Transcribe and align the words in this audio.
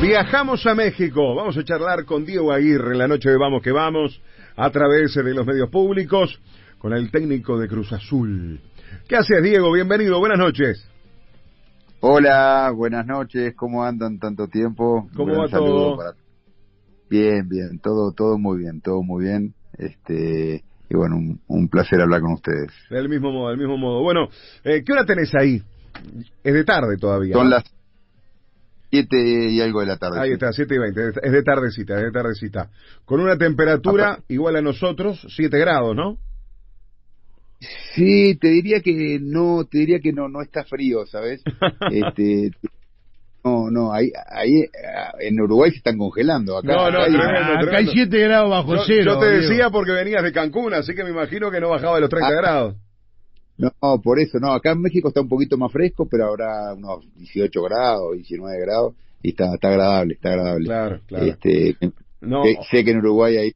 Viajamos 0.00 0.66
a 0.66 0.74
México. 0.74 1.34
Vamos 1.34 1.58
a 1.58 1.62
charlar 1.62 2.06
con 2.06 2.24
Diego 2.24 2.52
Aguirre 2.52 2.92
en 2.92 2.98
la 2.98 3.06
noche 3.06 3.28
de 3.28 3.36
Vamos 3.36 3.62
que 3.62 3.70
Vamos 3.70 4.18
a 4.56 4.70
través 4.70 5.14
de 5.14 5.34
los 5.34 5.46
medios 5.46 5.68
públicos 5.68 6.40
con 6.78 6.94
el 6.94 7.10
técnico 7.10 7.58
de 7.58 7.68
Cruz 7.68 7.92
Azul. 7.92 8.58
¿Qué 9.06 9.16
haces, 9.16 9.42
Diego? 9.42 9.70
Bienvenido. 9.70 10.18
Buenas 10.18 10.38
noches. 10.38 10.88
Hola, 12.00 12.72
buenas 12.74 13.06
noches. 13.06 13.54
¿Cómo 13.54 13.84
andan 13.84 14.18
tanto 14.18 14.48
tiempo? 14.48 15.06
¿Cómo 15.14 15.36
va 15.36 15.48
todo? 15.48 15.98
Bien, 17.10 17.46
bien. 17.46 17.78
Todo, 17.78 18.12
todo 18.12 18.38
muy 18.38 18.58
bien. 18.58 18.80
Todo 18.80 19.02
muy 19.02 19.24
bien. 19.24 19.54
Este 19.76 20.64
y 20.88 20.96
bueno, 20.96 21.16
un, 21.46 21.68
placer 21.68 22.00
hablar 22.00 22.22
con 22.22 22.32
ustedes. 22.32 22.72
Del 22.88 23.08
mismo 23.10 23.30
modo, 23.30 23.50
del 23.50 23.58
mismo 23.58 23.76
modo. 23.76 24.02
Bueno, 24.02 24.28
eh, 24.64 24.82
¿qué 24.82 24.92
hora 24.92 25.04
tenés 25.04 25.30
ahí? 25.38 25.62
Es 26.42 26.54
de 26.54 26.64
tarde 26.64 26.96
todavía. 26.96 27.34
Son 27.34 27.50
las 27.50 27.64
siete 28.90 29.16
y 29.50 29.60
algo 29.60 29.80
de 29.80 29.86
la 29.86 29.96
tarde. 29.96 30.20
Ahí 30.20 30.32
está, 30.32 30.52
siete 30.52 30.74
y 30.74 30.78
veinte. 30.78 31.00
Es 31.22 31.32
de 31.32 31.42
tardecita, 31.42 31.96
es 31.96 32.04
de 32.04 32.10
tardecita. 32.10 32.70
Con 33.04 33.20
una 33.20 33.36
temperatura 33.36 34.18
igual 34.28 34.56
a 34.56 34.62
nosotros, 34.62 35.24
siete 35.34 35.58
grados, 35.58 35.94
¿no? 35.94 36.18
Sí, 37.94 38.36
te 38.36 38.48
diría 38.48 38.80
que 38.80 39.18
no, 39.20 39.64
te 39.70 39.78
diría 39.78 40.00
que 40.00 40.12
no, 40.12 40.28
no 40.28 40.40
está 40.40 40.64
frío, 40.64 41.06
¿sabes? 41.06 41.42
este, 41.92 42.52
no, 43.44 43.70
no, 43.70 43.92
ahí, 43.92 44.10
ahí 44.28 44.64
en 45.20 45.40
Uruguay 45.40 45.70
se 45.70 45.78
están 45.78 45.98
congelando. 45.98 46.58
Acá, 46.58 46.74
no, 46.74 46.90
no, 46.90 47.02
hay, 47.02 47.14
acá 47.14 47.76
hay 47.76 47.86
7 47.86 48.18
grados 48.18 48.50
bajo 48.50 48.84
cero. 48.86 49.14
Yo 49.14 49.18
te 49.20 49.26
decía 49.26 49.70
porque 49.70 49.92
venías 49.92 50.22
de 50.22 50.32
Cancún, 50.32 50.74
así 50.74 50.94
que 50.94 51.04
me 51.04 51.10
imagino 51.10 51.50
que 51.50 51.60
no 51.60 51.68
bajaba 51.68 51.96
de 51.96 52.00
los 52.02 52.10
30 52.10 52.28
ah. 52.28 52.32
grados. 52.32 52.76
No, 53.60 54.00
por 54.00 54.18
eso, 54.18 54.38
no, 54.38 54.52
acá 54.52 54.72
en 54.72 54.80
México 54.80 55.08
está 55.08 55.20
un 55.20 55.28
poquito 55.28 55.58
más 55.58 55.70
fresco, 55.70 56.08
pero 56.10 56.26
ahora 56.26 56.74
unos 56.74 57.04
18 57.16 57.62
grados, 57.62 58.14
19 58.14 58.60
grados, 58.60 58.94
y 59.22 59.30
está, 59.30 59.54
está 59.54 59.68
agradable, 59.68 60.14
está 60.14 60.30
agradable. 60.30 60.64
Claro, 60.64 61.00
claro. 61.06 61.26
Este, 61.26 61.76
no. 62.20 62.42
sé, 62.70 62.84
que 62.84 62.90
en 62.90 62.98
Uruguay 62.98 63.36
ahí 63.36 63.52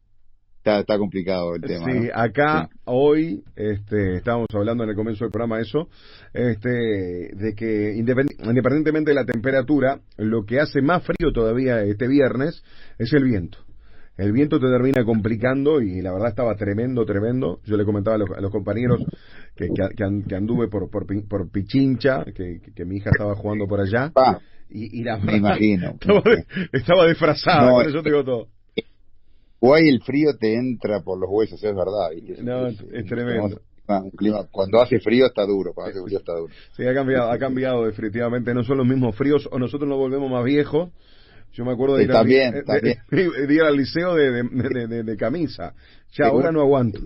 está, 0.58 0.80
está 0.80 0.98
complicado 0.98 1.54
el 1.54 1.62
tema. 1.62 1.90
Sí, 1.90 2.08
acá 2.12 2.68
hoy, 2.84 3.42
este, 3.56 4.16
estábamos 4.16 4.48
hablando 4.52 4.84
en 4.84 4.90
el 4.90 4.96
comienzo 4.96 5.24
del 5.24 5.32
programa 5.32 5.60
eso, 5.60 5.88
este, 6.34 6.68
de 6.68 7.54
que 7.56 7.94
independientemente 7.94 9.10
de 9.10 9.14
la 9.14 9.24
temperatura, 9.24 10.00
lo 10.18 10.44
que 10.44 10.60
hace 10.60 10.82
más 10.82 11.02
frío 11.02 11.32
todavía 11.32 11.82
este 11.82 12.08
viernes 12.08 12.62
es 12.98 13.12
el 13.14 13.24
viento 13.24 13.63
el 14.16 14.32
viento 14.32 14.60
te 14.60 14.66
termina 14.66 15.04
complicando 15.04 15.80
y 15.80 16.00
la 16.00 16.12
verdad 16.12 16.28
estaba 16.28 16.54
tremendo, 16.54 17.04
tremendo. 17.04 17.60
Yo 17.64 17.76
le 17.76 17.84
comentaba 17.84 18.16
a 18.16 18.40
los, 18.40 18.50
compañeros 18.50 19.04
que, 19.56 19.68
que, 19.96 20.34
anduve 20.34 20.68
por, 20.68 20.88
por, 20.88 21.06
por 21.26 21.50
Pichincha, 21.50 22.24
que, 22.24 22.60
que, 22.74 22.84
mi 22.84 22.98
hija 22.98 23.10
estaba 23.10 23.34
jugando 23.34 23.66
por 23.66 23.80
allá. 23.80 24.12
y, 24.70 25.00
y 25.00 25.02
la 25.02 25.18
me 25.18 25.36
imagino. 25.36 25.98
Estaba, 26.72 27.08
disfrazada, 27.08 27.70
por 27.70 27.88
eso 27.88 28.02
te 28.02 28.10
digo 28.10 28.24
todo. 28.24 28.48
Guay, 29.60 29.88
el 29.88 30.02
frío 30.02 30.36
te 30.38 30.54
entra 30.54 31.00
por 31.00 31.18
los 31.18 31.28
huesos, 31.30 31.62
es 31.62 31.74
verdad. 31.74 32.10
no, 32.42 32.66
es, 32.68 33.06
tremendo. 33.06 33.60
cuando 34.52 34.80
hace 34.80 35.00
frío 35.00 35.26
está 35.26 35.44
duro, 35.46 35.72
cuando 35.72 35.90
hace 35.90 36.04
frío 36.04 36.18
está 36.18 36.34
duro. 36.34 36.52
Sí, 36.76 36.86
ha 36.86 36.94
cambiado, 36.94 37.30
ha 37.30 37.38
cambiado 37.38 37.84
definitivamente. 37.86 38.54
No 38.54 38.62
son 38.62 38.76
los 38.76 38.86
mismos 38.86 39.16
fríos, 39.16 39.48
o 39.50 39.58
nosotros 39.58 39.88
nos 39.88 39.98
volvemos 39.98 40.30
más 40.30 40.44
viejos, 40.44 40.90
yo 41.54 41.64
me 41.64 41.72
acuerdo 41.72 41.96
de 41.96 42.04
ir, 42.04 42.12
al, 43.62 43.76
liceo 43.76 44.14
de, 44.14 45.16
camisa. 45.16 45.72
Ya 46.12 46.26
ahora 46.26 46.50
no 46.50 46.60
aguanto. 46.60 47.00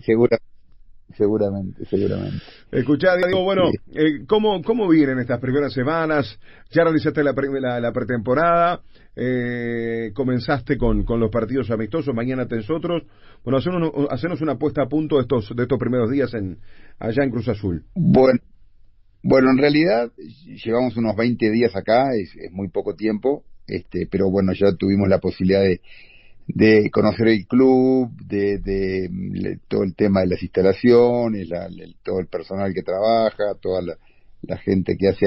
seguramente, 1.14 1.84
seguramente. 1.84 2.38
Escuchá, 2.72 3.16
digo, 3.16 3.44
bueno, 3.44 3.70
eh, 3.94 4.24
¿cómo, 4.26 4.62
¿cómo 4.62 4.88
vienen 4.88 5.18
estas 5.18 5.38
primeras 5.38 5.74
semanas? 5.74 6.38
Ya 6.70 6.82
realizaste 6.82 7.22
la, 7.22 7.34
la, 7.80 7.92
pretemporada, 7.92 8.80
eh, 9.14 10.12
comenzaste 10.14 10.78
con, 10.78 11.04
con 11.04 11.20
los 11.20 11.30
partidos 11.30 11.70
amistosos, 11.70 12.14
mañana 12.14 12.46
tenés 12.46 12.70
otros. 12.70 13.02
Bueno, 13.44 13.58
hacernos, 13.58 13.92
hacernos 14.08 14.40
una 14.40 14.56
puesta 14.56 14.82
a 14.82 14.88
punto 14.88 15.16
de 15.16 15.22
estos, 15.22 15.54
de 15.54 15.62
estos 15.62 15.78
primeros 15.78 16.10
días 16.10 16.32
en, 16.32 16.58
allá 16.98 17.22
en 17.22 17.30
Cruz 17.30 17.48
Azul. 17.48 17.84
Bueno, 17.94 18.40
bueno, 19.22 19.50
en 19.50 19.58
realidad 19.58 20.10
llevamos 20.64 20.96
unos 20.96 21.14
20 21.16 21.50
días 21.50 21.76
acá, 21.76 22.06
es, 22.14 22.34
es 22.34 22.50
muy 22.50 22.68
poco 22.68 22.94
tiempo 22.94 23.44
este, 23.68 24.06
pero 24.10 24.30
bueno, 24.30 24.52
ya 24.52 24.74
tuvimos 24.74 25.08
la 25.08 25.18
posibilidad 25.18 25.62
de, 25.62 25.80
de 26.48 26.90
conocer 26.90 27.28
el 27.28 27.46
club, 27.46 28.10
de, 28.26 28.58
de, 28.58 29.58
todo 29.68 29.84
el 29.84 29.94
tema 29.94 30.20
de 30.20 30.28
las 30.28 30.42
instalaciones, 30.42 31.48
la, 31.48 31.68
todo 32.02 32.20
el 32.20 32.26
personal 32.26 32.72
que 32.72 32.82
trabaja, 32.82 33.54
toda 33.60 33.82
la, 33.82 34.56
gente 34.58 34.96
que 34.96 35.08
hace, 35.08 35.26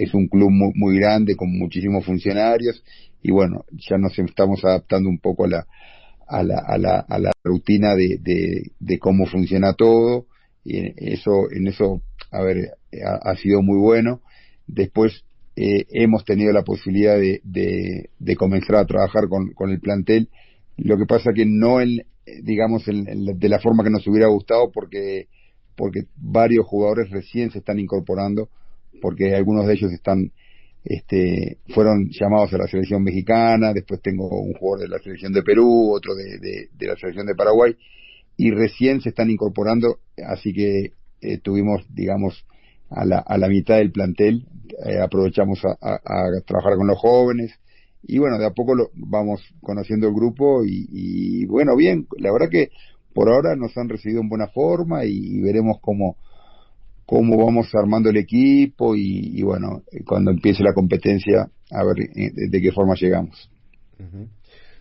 es 0.00 0.14
un 0.14 0.28
club 0.28 0.50
muy, 0.50 0.72
muy, 0.74 0.98
grande 0.98 1.34
con 1.34 1.50
muchísimos 1.58 2.04
funcionarios 2.04 2.82
y 3.22 3.32
bueno, 3.32 3.64
ya 3.72 3.98
nos 3.98 4.16
estamos 4.18 4.64
adaptando 4.64 5.08
un 5.08 5.18
poco 5.18 5.44
a 5.44 5.48
la, 5.48 5.66
a 6.28 6.42
la, 6.44 6.58
a 6.58 6.78
la, 6.78 7.00
a 7.00 7.18
la 7.18 7.32
rutina 7.42 7.96
de, 7.96 8.70
de, 8.78 8.98
cómo 8.98 9.26
funciona 9.26 9.72
todo 9.72 10.26
y 10.64 10.92
eso, 11.12 11.50
en 11.50 11.66
eso, 11.66 12.02
a 12.30 12.42
ver, 12.42 12.74
ha 13.22 13.34
sido 13.36 13.62
muy 13.62 13.78
bueno. 13.78 14.20
Después 14.66 15.24
eh, 15.56 15.86
hemos 15.90 16.24
tenido 16.24 16.52
la 16.52 16.62
posibilidad 16.62 17.18
de, 17.18 17.40
de, 17.44 18.36
comenzar 18.36 18.76
a 18.76 18.86
trabajar 18.86 19.28
con, 19.28 19.70
el 19.70 19.80
plantel. 19.80 20.28
Lo 20.76 20.96
que 20.96 21.06
pasa 21.06 21.32
que 21.34 21.44
no 21.44 21.80
en, 21.80 22.02
digamos, 22.42 22.84
de 22.86 23.48
la 23.48 23.58
forma 23.58 23.84
que 23.84 23.90
nos 23.90 24.06
hubiera 24.06 24.28
gustado 24.28 24.70
porque, 24.72 25.28
porque 25.76 26.04
varios 26.16 26.66
jugadores 26.66 27.10
recién 27.10 27.50
se 27.50 27.58
están 27.58 27.78
incorporando, 27.78 28.48
porque 29.02 29.34
algunos 29.34 29.66
de 29.66 29.74
ellos 29.74 29.92
están, 29.92 30.32
este, 30.84 31.58
fueron 31.74 32.08
llamados 32.10 32.52
a 32.54 32.58
la 32.58 32.68
selección 32.68 33.02
mexicana, 33.02 33.72
después 33.72 34.00
tengo 34.00 34.28
un 34.40 34.54
jugador 34.54 34.88
de 34.88 34.96
la 34.96 35.02
selección 35.02 35.32
de 35.32 35.42
Perú, 35.42 35.92
otro 35.92 36.14
de, 36.14 36.38
de, 36.38 36.86
la 36.86 36.96
selección 36.96 37.26
de 37.26 37.34
Paraguay, 37.34 37.76
y 38.36 38.50
recién 38.52 39.00
se 39.00 39.10
están 39.10 39.30
incorporando, 39.30 39.98
así 40.26 40.52
que 40.52 40.92
eh, 41.20 41.38
tuvimos, 41.38 41.84
digamos, 41.94 42.46
a 42.90 43.04
la, 43.04 43.18
a 43.18 43.38
la 43.38 43.48
mitad 43.48 43.76
del 43.76 43.92
plantel, 43.92 44.46
eh, 44.84 45.00
aprovechamos 45.00 45.60
a, 45.64 45.98
trabajar 46.46 46.76
con 46.76 46.86
los 46.86 46.98
jóvenes 46.98 47.52
y 48.02 48.18
bueno, 48.18 48.38
de 48.38 48.46
a 48.46 48.50
poco 48.50 48.74
lo, 48.74 48.90
vamos 48.94 49.42
conociendo 49.60 50.08
el 50.08 50.14
grupo 50.14 50.62
y, 50.64 51.44
bueno, 51.46 51.76
bien, 51.76 52.06
la 52.18 52.32
verdad 52.32 52.48
que 52.50 52.70
por 53.12 53.28
ahora 53.28 53.56
nos 53.56 53.76
han 53.76 53.88
recibido 53.88 54.20
en 54.20 54.28
buena 54.28 54.48
forma 54.48 55.04
y, 55.04 55.40
veremos 55.40 55.78
cómo, 55.80 56.16
cómo 57.04 57.44
vamos 57.44 57.68
armando 57.74 58.08
el 58.10 58.16
equipo 58.16 58.94
y, 58.96 59.42
bueno, 59.42 59.82
cuando 60.06 60.30
empiece 60.30 60.62
la 60.62 60.72
competencia, 60.72 61.50
a 61.70 61.84
ver 61.84 62.10
eh, 62.16 62.32
de, 62.48 62.60
qué 62.60 62.72
forma 62.72 62.94
llegamos. 62.94 63.50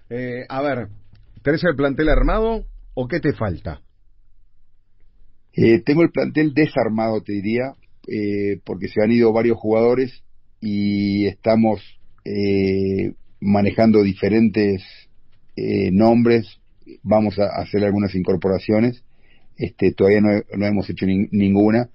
eh, 0.10 0.46
a 0.48 0.62
ver, 0.62 0.88
¿tenés 1.44 1.64
el 1.66 1.76
plantel 1.76 2.10
armado 2.10 2.66
o 2.94 3.08
qué 3.08 3.20
te 3.20 3.34
falta? 3.34 3.82
Eh, 5.54 5.82
tengo 5.82 6.04
el 6.04 6.12
plantel 6.12 6.54
desarmado, 6.54 7.22
te 7.22 7.34
diría, 7.34 7.74
eh, 8.12 8.60
porque 8.66 8.88
se 8.88 9.02
han 9.04 9.12
ido 9.12 9.32
varios 9.32 9.58
jugadores 9.58 10.24
y 10.60 11.28
estamos 11.28 11.82
eh, 12.26 13.14
manejando 13.40 14.02
diferentes 14.04 14.84
eh, 15.56 15.92
nombres. 15.92 16.60
Vamos 17.04 17.38
a 17.40 17.46
hacer 17.62 17.84
algunas 17.84 18.16
incorporaciones. 18.16 19.04
Este, 19.58 19.92
todavía 19.94 20.22
no, 20.22 20.66
hemos 20.66 20.90
hecho 20.90 21.06
ninguna, 21.06 21.90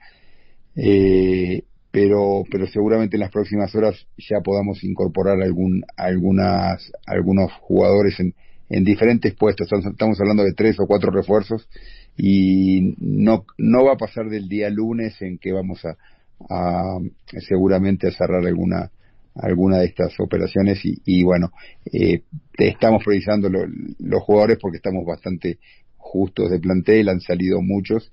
pero, 1.91 2.44
pero 2.50 2.66
seguramente 2.66 3.16
en 3.16 3.20
las 3.20 3.30
próximas 3.30 3.74
horas 3.74 4.06
ya 4.19 4.41
podamos 4.44 4.84
incorporar 4.84 5.41
algún, 5.41 5.82
algunas, 5.97 6.92
algunos 7.06 7.50
jugadores 7.60 8.20
en, 8.20 8.34
en 8.69 8.84
diferentes 8.84 9.34
puestos. 9.34 9.69
Estamos 9.72 10.20
hablando 10.20 10.44
de 10.44 10.53
tres 10.53 10.78
o 10.78 10.86
cuatro 10.86 11.10
refuerzos 11.10 11.66
y 12.16 12.94
no, 12.98 13.44
no 13.58 13.84
va 13.84 13.94
a 13.94 13.98
pasar 13.98 14.28
del 14.28 14.48
día 14.48 14.70
lunes 14.70 15.20
en 15.20 15.38
que 15.38 15.52
vamos 15.52 15.84
a, 15.84 15.97
a 16.48 16.98
seguramente 17.47 18.08
a 18.08 18.12
cerrar 18.12 18.47
alguna 18.47 18.91
alguna 19.34 19.78
de 19.78 19.86
estas 19.86 20.12
operaciones 20.21 20.80
y, 20.84 21.24
bueno 21.24 21.50
eh, 21.92 22.22
estamos 22.56 23.03
priorizando 23.03 23.48
los 23.50 24.22
jugadores 24.22 24.59
porque 24.60 24.77
estamos 24.77 25.04
bastante 25.04 25.59
justos 25.97 26.53
de 26.53 26.60
plantel 26.60 27.09
han 27.09 27.21
salido 27.21 27.60
muchos 27.60 28.12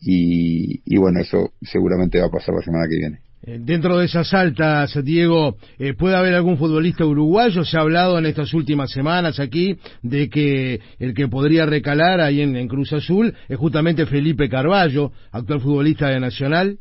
y, 0.00 0.80
y 0.86 0.96
bueno 0.96 1.20
eso 1.20 1.52
seguramente 1.60 2.20
va 2.20 2.28
a 2.28 2.30
pasar 2.30 2.54
la 2.54 2.62
semana 2.62 2.86
que 2.88 2.96
viene 2.96 3.31
Dentro 3.44 3.98
de 3.98 4.04
esas 4.04 4.32
altas, 4.34 4.96
Diego, 5.02 5.56
eh, 5.76 5.94
¿puede 5.94 6.14
haber 6.14 6.32
algún 6.34 6.58
futbolista 6.58 7.04
uruguayo? 7.04 7.64
Se 7.64 7.76
ha 7.76 7.80
hablado 7.80 8.16
en 8.16 8.26
estas 8.26 8.54
últimas 8.54 8.92
semanas 8.92 9.40
aquí 9.40 9.78
de 10.00 10.30
que 10.30 10.78
el 11.00 11.12
que 11.12 11.26
podría 11.26 11.66
recalar 11.66 12.20
ahí 12.20 12.40
en, 12.40 12.68
Cruz 12.68 12.92
Azul 12.92 13.34
es 13.48 13.58
justamente 13.58 14.06
Felipe 14.06 14.48
Carballo, 14.48 15.10
actual 15.32 15.60
futbolista 15.60 16.08
de 16.08 16.20
Nacional. 16.20 16.78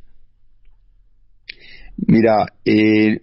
Mira, 1.98 2.46
eh, 2.64 3.20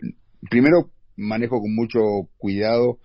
primero 0.51 0.91
manejo 1.17 1.61
con 1.61 1.73
mucho 1.77 2.01
cuidado 2.39 2.99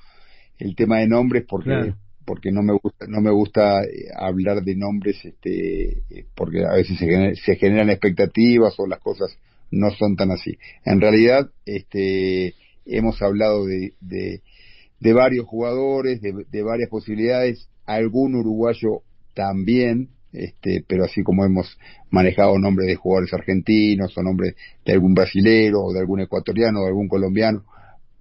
el 0.58 0.76
tema 0.76 0.98
de 1.00 1.08
nombres 1.08 1.44
porque 1.48 1.94
porque 2.26 2.52
no 2.52 2.64
me 2.64 2.74
gusta 2.74 3.06
no 3.08 3.22
me 3.22 3.32
gusta 3.32 3.82
hablar 4.16 4.64
de 4.64 4.76
nombres 4.78 5.24
este 5.26 6.04
porque 6.36 6.64
a 6.66 6.76
veces 6.76 6.98
se, 6.98 7.36
se 7.36 7.56
generan 7.58 7.90
expectativas 7.90 8.74
o 8.78 8.88
las 8.88 9.00
cosas 9.00 9.38
no 9.74 9.92
son 9.92 10.16
tan 10.16 10.32
así. 10.32 10.58
En 10.86 11.02
realidad, 11.02 11.50
este, 11.66 12.54
hemos 12.86 13.22
hablado 13.22 13.66
de, 13.66 13.94
de, 14.02 15.14
varios 15.14 15.46
jugadores, 15.46 16.22
de, 16.22 16.64
varias 16.64 16.90
posibilidades, 16.90 17.70
algún 17.86 18.36
uruguayo 18.36 19.02
también, 19.34 20.10
este, 20.32 20.84
pero 20.88 21.04
así 21.04 21.24
como 21.24 21.46
hemos 21.46 21.78
manejado 22.10 22.58
nombres 22.58 22.88
de 22.88 22.96
jugadores 22.96 23.34
argentinos 23.34 24.18
o 24.18 24.24
nombres 24.24 24.56
de 24.86 24.94
algún 24.94 25.14
brasilero 25.14 25.82
o 25.82 25.94
de 25.94 26.00
algún 26.00 26.22
ecuatoriano 26.22 26.80
o 26.80 26.84
de 26.84 26.90
algún 26.90 27.08
colombiano, 27.08 27.64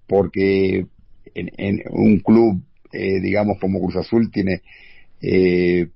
porque 0.07 0.85
en, 1.35 1.81
un 1.91 2.19
club, 2.19 2.61
eh, 2.91 3.19
digamos, 3.19 3.57
como 3.59 3.79
Cruz 3.79 3.95
Azul 3.95 4.29
tiene 4.31 4.61
eh, 5.21 5.87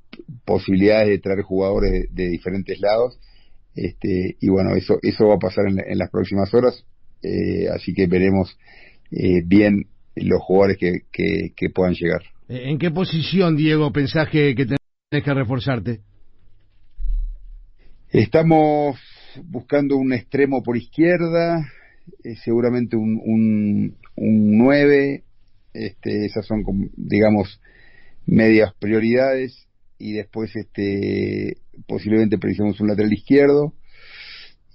posibilidades 0.45 1.09
de 1.09 1.19
traer 1.19 1.41
jugadores 1.41 2.07
de, 2.13 2.29
diferentes 2.29 2.79
lados, 2.79 3.19
este, 3.77 4.35
y 4.39 4.49
bueno, 4.49 4.75
eso, 4.75 4.97
eso 5.01 5.27
va 5.27 5.35
a 5.35 5.39
pasar 5.39 5.65
en, 5.67 5.97
las 5.97 6.09
próximas 6.09 6.53
horas, 6.53 6.83
eh, 7.23 7.67
así 7.73 7.93
que 7.93 8.07
veremos 8.07 8.57
bien 9.45 9.85
los 10.15 10.41
jugadores 10.41 10.77
que, 10.77 11.01
que, 11.11 11.69
puedan 11.69 11.93
llegar. 11.93 12.21
¿En 12.49 12.77
qué 12.77 12.91
posición, 12.91 13.55
Diego, 13.55 13.91
pensás 13.91 14.29
que, 14.29 14.55
que 14.55 14.65
tenés 14.65 15.23
que 15.23 15.33
reforzarte? 15.33 16.01
Estamos 18.09 18.99
buscando 19.43 19.97
un 19.97 20.13
extremo 20.13 20.63
por 20.63 20.77
izquierda, 20.77 21.59
eh, 22.23 22.35
seguramente 22.43 22.95
un, 22.95 23.19
un, 23.23 23.97
un 24.15 24.57
9, 24.57 25.23
este, 25.73 26.25
esas 26.25 26.45
son, 26.45 26.63
digamos, 26.95 27.61
medias 28.25 28.73
prioridades, 28.79 29.67
y 29.97 30.13
después 30.13 30.55
este, 30.55 31.57
posiblemente 31.87 32.37
precisamos 32.37 32.79
un 32.79 32.87
lateral 32.87 33.13
izquierdo, 33.13 33.73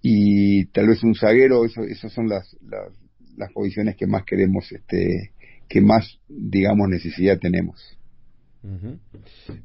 y 0.02 0.66
tal 0.66 0.88
vez 0.88 1.02
un 1.02 1.14
zaguero, 1.14 1.64
eso, 1.64 1.82
esas 1.82 2.12
son 2.12 2.28
las, 2.28 2.56
las, 2.62 2.92
las 3.36 3.52
posiciones 3.52 3.96
que 3.96 4.06
más 4.06 4.24
queremos, 4.24 4.70
este, 4.72 5.32
que 5.68 5.80
más, 5.80 6.18
digamos, 6.28 6.88
necesidad 6.88 7.38
tenemos. 7.38 7.80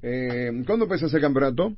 eh, 0.02 0.52
¿Cuándo 0.66 0.86
empieza 0.86 1.08
ese 1.08 1.20
campeonato? 1.20 1.76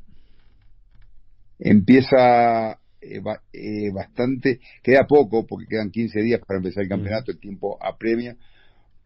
empieza 1.59 2.79
eh, 3.01 3.21
eh, 3.53 3.91
bastante, 3.91 4.59
queda 4.81 5.05
poco 5.05 5.45
porque 5.45 5.67
quedan 5.67 5.91
15 5.91 6.21
días 6.21 6.41
para 6.45 6.57
empezar 6.57 6.83
el 6.83 6.89
campeonato, 6.89 7.31
el 7.31 7.39
tiempo 7.39 7.77
apremia, 7.81 8.35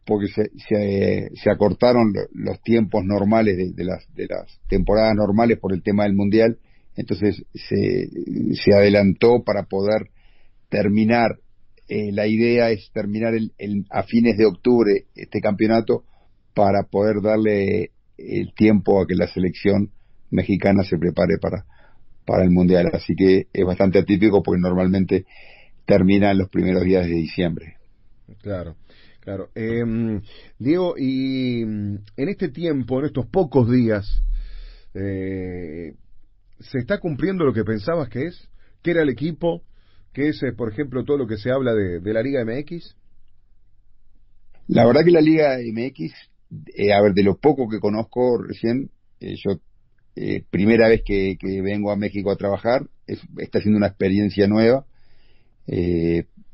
porque 0.06 0.28
se, 0.28 1.30
se, 1.36 1.50
acortaron 1.50 2.14
los 2.34 2.62
tiempos 2.62 3.04
normales 3.06 3.76
de, 3.76 3.84
las, 3.86 4.04
de 4.14 4.28
las 4.28 4.60
temporadas 4.68 5.16
normales 5.16 5.60
por 5.60 5.74
el 5.74 5.82
tema 5.82 6.04
del 6.04 6.14
Mundial, 6.14 6.58
entonces 6.96 7.44
se, 7.54 8.74
adelantó 8.74 9.44
para 9.44 9.64
poder 9.64 10.10
terminar, 10.70 11.40
eh, 11.88 12.12
la 12.12 12.28
idea 12.28 12.70
es 12.72 12.92
terminar 12.94 13.34
el, 13.34 13.86
a 13.90 14.04
fines 14.04 14.38
de 14.38 14.46
octubre 14.46 15.06
este 15.16 15.40
campeonato 15.40 16.04
para 16.54 16.84
poder 16.84 17.22
darle 17.22 17.92
el 18.18 18.54
tiempo 18.54 19.02
a 19.02 19.08
que 19.08 19.16
la 19.16 19.28
selección 19.28 19.92
mexicana 20.30 20.84
se 20.84 20.98
prepare 20.98 21.38
para, 21.42 21.66
para 22.26 22.44
el 22.44 22.52
Mundial. 22.52 22.90
Así 22.94 23.16
que 23.16 23.48
es 23.52 23.66
bastante 23.66 24.00
atípico 24.00 24.44
porque 24.44 24.62
normalmente 24.62 25.26
termina 25.86 26.32
en 26.32 26.40
los 26.40 26.50
primeros 26.50 26.84
días 26.84 27.06
de 27.06 27.14
diciembre. 27.14 27.78
Claro. 28.42 28.76
Claro. 29.24 29.52
Eh, 29.56 30.22
Diego, 30.60 30.96
y 30.98 31.64
mm, 31.64 31.96
en 32.18 32.30
este 32.30 32.50
tiempo, 32.50 33.00
en 33.00 33.06
estos 33.06 33.26
pocos 33.28 33.72
días, 33.72 34.06
eh, 34.94 35.94
¿se 36.60 36.80
está 36.80 37.00
cumpliendo 37.00 37.46
lo 37.46 37.54
que 37.54 37.64
pensabas 37.64 38.10
que 38.10 38.26
es? 38.26 38.50
¿Qué 38.82 38.92
era 38.92 39.02
el 39.02 39.08
equipo? 39.08 39.64
¿Qué 40.12 40.28
es, 40.28 40.44
eh, 40.44 40.52
por 40.52 40.70
ejemplo, 40.70 41.06
todo 41.06 41.18
lo 41.18 41.26
que 41.26 41.38
se 41.38 41.52
habla 41.52 41.74
de, 41.74 42.02
la 42.04 42.22
Liga 42.22 42.44
MX? 42.44 42.98
La 44.68 44.86
verdad 44.86 45.06
que 45.06 45.12
la 45.12 45.22
Liga 45.22 45.58
MX, 45.58 46.14
eh, 46.76 46.92
a 46.92 47.02
ver, 47.02 47.14
de 47.14 47.24
lo 47.24 47.38
poco 47.38 47.70
que 47.70 47.80
conozco 47.80 48.38
recién, 48.42 48.92
eh, 49.22 49.36
yo 49.38 49.58
primera 50.50 50.90
vez 50.90 51.02
que, 51.04 51.38
vengo 51.64 51.92
a 51.92 51.96
México 51.96 52.30
a 52.30 52.36
trabajar, 52.36 52.90
está 53.08 53.62
siendo 53.62 53.78
una 53.78 53.88
experiencia 53.88 54.48
nueva, 54.48 54.86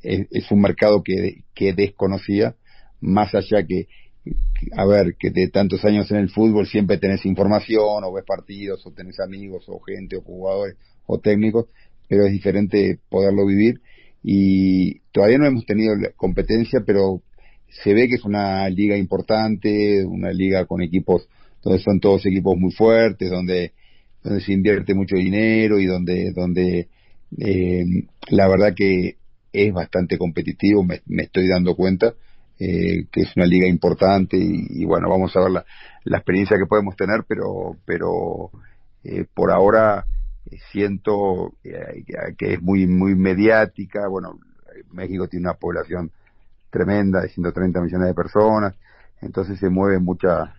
es, 0.02 0.52
un 0.52 0.62
mercado 0.62 1.04
que, 1.04 1.44
que 1.54 1.74
desconocía, 1.74 2.56
más 3.02 3.34
allá 3.36 3.66
que, 3.66 3.88
a 4.76 4.86
ver, 4.86 5.16
que 5.18 5.30
de 5.30 5.50
tantos 5.50 5.84
años 5.86 6.10
en 6.12 6.18
el 6.18 6.30
fútbol 6.30 6.68
siempre 6.68 6.98
tenés 6.98 7.26
información, 7.26 8.04
o 8.04 8.14
ves 8.14 8.26
partidos, 8.26 8.86
o 8.86 8.92
tenés 8.92 9.20
amigos, 9.20 9.66
o 9.68 9.80
gente, 9.80 10.18
o 10.18 10.22
jugadores, 10.22 10.76
o 11.06 11.20
técnicos, 11.20 11.66
pero 12.08 12.26
es 12.26 12.32
diferente 12.32 13.00
poderlo 13.10 13.46
vivir, 13.46 13.82
y 14.24 15.00
todavía 15.12 15.38
no 15.38 15.46
hemos 15.46 15.66
tenido 15.66 15.94
competencia, 16.16 16.82
pero 16.86 17.22
se 17.70 17.94
ve 17.94 18.08
que 18.08 18.16
es 18.16 18.26
una 18.26 18.68
liga 18.70 18.98
importante, 18.98 20.04
una 20.06 20.32
liga 20.32 20.66
con 20.66 20.82
equipos 20.82 21.28
donde 21.62 21.82
son 21.82 22.00
todos 22.00 22.26
equipos 22.26 22.58
muy 22.58 22.72
fuertes, 22.72 23.30
donde, 23.30 23.74
donde 24.24 24.42
se 24.42 24.54
invierte 24.54 24.94
mucho 24.94 25.16
dinero 25.16 25.80
y 25.80 25.86
donde, 25.86 26.32
donde 26.34 26.88
eh, 27.38 27.86
la 28.30 28.48
verdad 28.48 28.74
que 28.76 29.18
es 29.52 29.74
bastante 29.74 30.18
competitivo, 30.18 30.84
me, 30.84 31.02
estoy 31.24 31.48
dando 31.48 31.76
cuenta 31.76 32.14
eh, 32.60 33.06
que 33.12 33.22
es 33.22 33.36
una 33.36 33.46
liga 33.46 33.68
importante 33.68 34.38
y, 34.38 34.84
bueno, 34.86 35.10
vamos 35.10 35.36
a 35.36 35.42
ver 35.42 35.52
la, 35.52 35.66
la, 36.04 36.18
experiencia 36.18 36.58
que 36.58 36.66
podemos 36.66 36.96
tener, 36.96 37.24
pero, 37.28 37.78
pero 37.86 38.52
eh, 39.04 39.26
por 39.34 39.52
ahora 39.52 40.06
siento 40.72 41.54
que 42.38 42.54
es 42.54 42.62
muy, 42.62 42.88
muy 42.88 43.16
mediática, 43.16 44.08
bueno, 44.08 44.40
México 44.92 45.28
tiene 45.28 45.48
una 45.48 45.58
población 45.58 46.12
tremenda 46.70 47.22
de 47.22 47.30
130 47.30 47.82
millones 47.82 48.08
de 48.08 48.14
personas, 48.14 48.76
entonces 49.22 49.60
se 49.60 49.70
mueve 49.70 50.00
mucha 50.00 50.56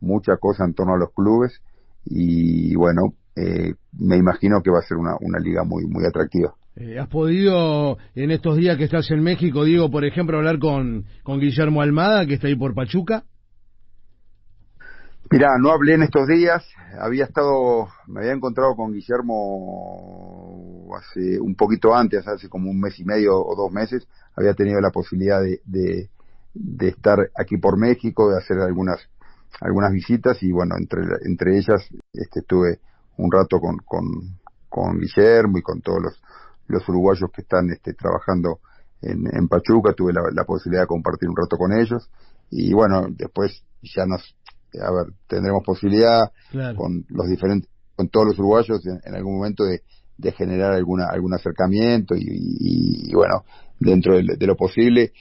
mucha 0.00 0.36
cosa 0.36 0.64
en 0.64 0.74
torno 0.74 0.94
a 0.94 0.98
los 0.98 1.12
clubes 1.12 1.60
y 2.04 2.74
bueno, 2.76 3.14
eh, 3.36 3.74
me 3.98 4.16
imagino 4.16 4.62
que 4.62 4.70
va 4.70 4.78
a 4.78 4.82
ser 4.82 4.96
una, 4.96 5.16
una 5.20 5.38
liga 5.38 5.64
muy, 5.64 5.86
muy 5.86 6.04
atractiva. 6.04 6.54
Eh, 6.80 6.96
¿Has 6.96 7.08
podido 7.08 7.98
en 8.14 8.30
estos 8.30 8.56
días 8.56 8.76
que 8.76 8.84
estás 8.84 9.10
en 9.10 9.20
México, 9.20 9.64
Diego, 9.64 9.90
por 9.90 10.04
ejemplo, 10.04 10.36
hablar 10.36 10.60
con, 10.60 11.06
con 11.24 11.40
Guillermo 11.40 11.82
Almada, 11.82 12.24
que 12.24 12.34
está 12.34 12.46
ahí 12.46 12.54
por 12.54 12.72
Pachuca? 12.72 13.24
Mira, 15.28 15.48
no 15.58 15.72
hablé 15.72 15.94
en 15.94 16.04
estos 16.04 16.28
días, 16.28 16.64
había 17.00 17.24
estado, 17.24 17.88
me 18.06 18.20
había 18.20 18.32
encontrado 18.32 18.76
con 18.76 18.92
Guillermo 18.92 20.88
hace 20.96 21.40
un 21.40 21.56
poquito 21.56 21.96
antes, 21.96 22.28
hace 22.28 22.48
como 22.48 22.70
un 22.70 22.78
mes 22.78 22.96
y 23.00 23.04
medio 23.04 23.36
o 23.36 23.56
dos 23.56 23.72
meses, 23.72 24.06
había 24.36 24.54
tenido 24.54 24.80
la 24.80 24.90
posibilidad 24.90 25.42
de, 25.42 25.60
de, 25.64 26.10
de 26.54 26.88
estar 26.88 27.18
aquí 27.36 27.56
por 27.56 27.76
México, 27.76 28.30
de 28.30 28.38
hacer 28.38 28.60
algunas 28.60 29.00
algunas 29.60 29.92
visitas. 29.92 30.40
Y 30.44 30.52
bueno, 30.52 30.76
entre, 30.78 31.00
entre 31.24 31.58
ellas 31.58 31.88
este, 32.12 32.38
estuve 32.38 32.78
un 33.16 33.32
rato 33.32 33.58
con, 33.58 33.78
con, 33.78 34.38
con 34.68 35.00
Guillermo 35.00 35.58
y 35.58 35.62
con 35.62 35.80
todos 35.80 36.02
los, 36.02 36.22
los 36.68 36.88
uruguayos 36.88 37.30
que 37.34 37.42
están 37.42 37.70
este, 37.70 37.94
trabajando 37.94 38.60
en, 39.02 39.24
en 39.32 39.48
Pachuca, 39.48 39.92
tuve 39.92 40.12
la, 40.12 40.44
posibilidad 40.44 40.82
de 40.82 40.88
compartir 40.88 41.28
un 41.28 41.36
rato 41.36 41.56
con 41.56 41.72
ellos 41.72 42.08
y 42.50 42.72
bueno, 42.72 43.06
después 43.10 43.62
ya 43.82 44.06
nos, 44.06 44.22
a 44.74 44.90
ver, 44.90 45.14
tendremos 45.28 45.62
posibilidad 45.64 46.32
con 46.76 47.04
los 47.08 47.28
diferentes, 47.28 47.70
con 47.94 48.08
todos 48.08 48.28
los 48.28 48.38
uruguayos 48.38 48.80
en, 48.86 49.14
algún 49.14 49.36
momento 49.36 49.64
de, 49.64 49.82
de 50.16 50.32
generar 50.32 50.72
alguna, 50.72 51.06
algún 51.10 51.34
acercamiento 51.34 52.14
y, 52.16 53.08
y, 53.10 53.14
bueno, 53.14 53.44
dentro 53.78 54.16
de, 54.16 54.46
lo 54.46 54.56
posible 54.56 55.12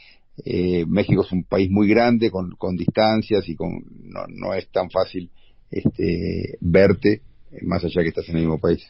eh, 0.43 0.85
México 0.87 1.23
es 1.23 1.31
un 1.31 1.43
país 1.43 1.69
muy 1.69 1.87
grande 1.87 2.29
con, 2.29 2.51
con 2.51 2.75
distancias 2.75 3.47
y 3.49 3.55
con 3.55 3.83
no, 4.03 4.25
no 4.27 4.53
es 4.53 4.69
tan 4.69 4.89
fácil 4.89 5.31
este, 5.71 6.57
verte 6.61 7.21
más 7.63 7.83
allá 7.83 8.01
que 8.03 8.09
estás 8.09 8.29
en 8.29 8.35
el 8.35 8.41
mismo 8.41 8.59
país. 8.59 8.83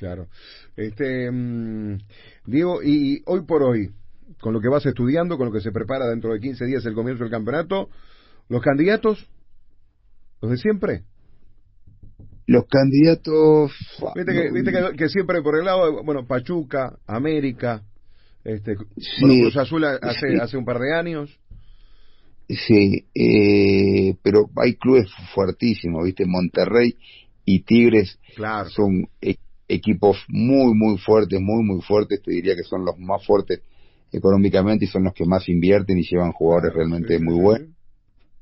Claro. 0.00 0.28
Este, 0.78 1.30
mm, 1.30 1.98
Diego, 2.46 2.82
y 2.82 3.22
hoy 3.26 3.42
por 3.42 3.62
hoy, 3.62 3.90
con 4.40 4.54
lo 4.54 4.60
que 4.62 4.68
vas 4.68 4.86
estudiando, 4.86 5.36
con 5.36 5.48
lo 5.48 5.52
que 5.52 5.60
se 5.60 5.72
prepara 5.72 6.08
dentro 6.08 6.32
de 6.32 6.40
15 6.40 6.64
días 6.64 6.86
el 6.86 6.94
comienzo 6.94 7.22
del 7.22 7.30
campeonato, 7.30 7.90
los 8.48 8.62
candidatos, 8.62 9.28
los 10.40 10.52
de 10.52 10.56
siempre. 10.56 11.02
Los 12.46 12.64
candidatos. 12.66 13.72
Viste 14.16 14.32
que, 14.32 14.50
viste 14.50 14.72
que, 14.72 14.96
que 14.96 15.08
siempre 15.10 15.42
por 15.42 15.58
el 15.58 15.66
lado, 15.66 16.02
bueno, 16.02 16.26
Pachuca, 16.26 16.98
América, 17.06 17.82
este, 18.42 18.76
Cruz 18.76 19.54
Azul 19.58 19.84
hace, 19.84 20.38
hace 20.40 20.56
un 20.56 20.64
par 20.64 20.78
de 20.78 20.94
años. 20.94 21.38
Sí, 22.48 23.04
eh, 23.14 24.16
pero 24.22 24.48
hay 24.56 24.76
clubes 24.76 25.10
fuertísimos, 25.34 26.06
¿viste? 26.06 26.24
Monterrey 26.24 26.96
y 27.44 27.64
Tigres 27.64 28.18
claro. 28.34 28.70
son 28.70 29.06
equipos 29.70 30.18
muy, 30.28 30.74
muy 30.74 30.98
fuertes, 30.98 31.40
muy, 31.40 31.64
muy 31.64 31.80
fuertes. 31.82 32.22
Te 32.22 32.32
diría 32.32 32.54
que 32.56 32.64
son 32.64 32.84
los 32.84 32.98
más 32.98 33.24
fuertes 33.24 33.62
económicamente 34.12 34.84
y 34.84 34.88
son 34.88 35.04
los 35.04 35.14
que 35.14 35.24
más 35.24 35.48
invierten 35.48 35.98
y 35.98 36.02
llevan 36.02 36.32
jugadores 36.32 36.74
realmente 36.74 37.18
muy 37.18 37.40
buenos. 37.40 37.68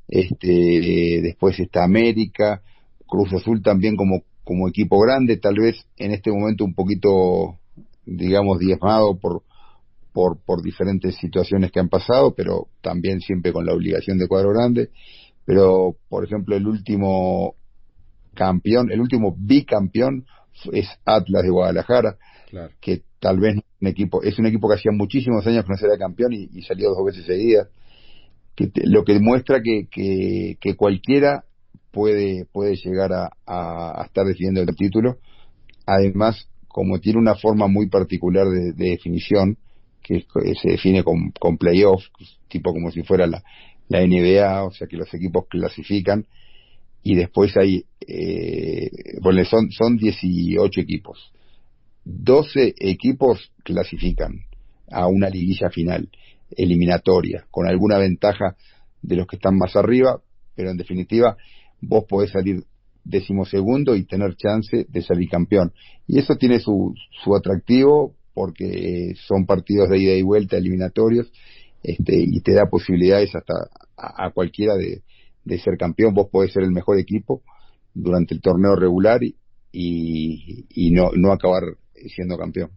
Este, 0.09 1.21
después 1.23 1.61
está 1.61 1.85
América, 1.85 2.63
Cruz 3.07 3.33
Azul 3.35 3.63
también 3.63 3.97
como, 3.97 4.23
como 4.43 4.69
equipo 4.69 4.99
grande, 5.01 5.37
tal 5.37 5.57
vez 5.57 5.77
en 5.99 6.13
este 6.13 6.31
momento 6.31 6.65
un 6.65 6.75
poquito, 6.75 7.59
digamos, 8.07 8.59
diezmado 8.59 9.19
por, 9.19 9.43
por, 10.13 10.39
por 10.39 10.63
diferentes 10.63 11.17
situaciones 11.17 11.71
que 11.71 11.81
han 11.81 11.91
pasado, 11.91 12.35
pero 12.35 12.69
también 12.81 13.21
siempre 13.21 13.53
con 13.53 13.67
la 13.67 13.75
obligación 13.75 14.17
de 14.17 14.29
cuadro 14.29 14.51
grande. 14.51 14.89
Pero, 15.45 15.97
por 16.09 16.25
ejemplo, 16.25 16.57
el 16.57 16.67
último 16.67 17.55
campeón, 18.35 18.91
el 18.91 19.01
último 19.01 19.35
bicampeón 19.39 20.25
es 20.73 20.89
Atlas 21.05 21.43
de 21.43 21.51
Guadalajara, 21.51 22.17
que 22.81 23.03
tal 23.21 23.39
vez 23.41 23.57
un 23.81 23.89
equipo, 23.89 24.23
es 24.23 24.39
un 24.39 24.47
equipo 24.47 24.69
que 24.69 24.75
hacía 24.75 24.93
muchísimos 24.93 25.47
años 25.47 25.65
que 25.65 25.71
no 25.71 25.89
era 25.89 25.99
campeón 25.99 26.33
y, 26.33 26.63
salió 26.63 26.91
dos 26.91 27.05
veces 27.05 27.27
seguidas, 27.27 27.69
que 28.55 28.71
lo 28.85 29.05
que 29.05 29.15
demuestra 29.15 29.61
que, 29.63 29.89
que, 29.91 30.77
cualquiera 30.77 31.45
puede, 31.93 32.47
puede 32.53 32.77
llegar 32.77 33.13
a, 33.13 33.31
a, 33.47 34.05
estar 34.05 34.27
defendiendo 34.27 34.63
el 34.63 34.77
título. 34.77 35.19
Además, 35.87 36.49
como 36.67 37.01
tiene 37.01 37.19
una 37.19 37.35
forma 37.37 37.67
muy 37.67 37.89
particular 37.89 38.47
de, 38.47 38.73
definición, 38.73 39.59
que 40.03 40.25
se 40.63 40.71
define 40.71 41.05
con, 41.05 41.33
con 41.39 41.59
playoff, 41.59 42.03
tipo 42.49 42.73
como 42.73 42.91
si 42.91 43.03
fuera 43.03 43.27
la, 43.27 43.43
la 43.89 44.01
NBA, 44.07 44.65
o 44.65 44.71
sea 44.71 44.87
que 44.87 44.97
los 44.97 45.13
equipos 45.13 45.47
clasifican 45.49 46.27
y 47.09 47.15
después 47.15 47.57
hay, 47.57 47.87
eh, 48.07 48.91
bueno, 49.23 49.43
son, 49.47 49.71
son 49.71 49.97
18 49.97 50.79
equipos. 50.79 51.33
12 52.05 52.75
equipos 52.79 53.51
clasifican 53.65 54.43
a 54.91 55.07
una 55.07 55.31
liguilla 55.31 55.71
final, 55.71 56.11
eliminatoria, 56.55 57.47
con 57.51 57.67
alguna 57.67 57.97
ventaja 57.97 58.57
de 59.01 59.17
los 59.17 59.27
que 59.27 59.37
están 59.37 59.57
más 59.57 59.75
arriba, 59.75 60.21
pero 60.55 60.71
en 60.71 60.77
definitiva 60.77 61.39
vos 61.81 62.05
podés 62.07 62.31
salir 62.31 62.63
decimosegundo 63.05 63.97
y 63.97 64.05
tener 64.05 64.37
chance 64.37 64.85
de 64.87 65.01
salir 65.01 65.31
campeón. 65.31 65.73
Y 66.07 66.19
eso 66.19 66.37
tiene 66.37 66.61
su, 66.61 66.93
su 67.25 67.35
atractivo 67.35 68.13
porque 68.35 69.15
son 69.27 69.47
partidos 69.47 69.89
de 69.89 69.99
ida 69.99 70.13
y 70.13 70.21
vuelta 70.21 70.59
eliminatorios 70.59 71.33
este, 71.83 72.19
y 72.19 72.39
te 72.43 72.53
da 72.53 72.67
posibilidades 72.69 73.35
hasta 73.35 73.55
a, 73.97 74.31
cualquiera 74.31 74.75
de, 74.77 75.01
de, 75.49 75.59
ser 75.59 75.77
campeón. 75.79 76.15
Vos 76.15 76.29
podés 76.31 76.53
ser 76.53 76.63
el 76.63 76.73
mejor 76.73 76.99
equipo 76.99 77.43
durante 77.95 78.35
el 78.35 78.41
torneo 78.41 78.77
regular 78.77 79.21
y, 79.23 79.35
y, 79.73 80.91
no, 80.91 81.11
no 81.15 81.33
acabar 81.33 81.63
siendo 82.15 82.37
campeón. 82.37 82.71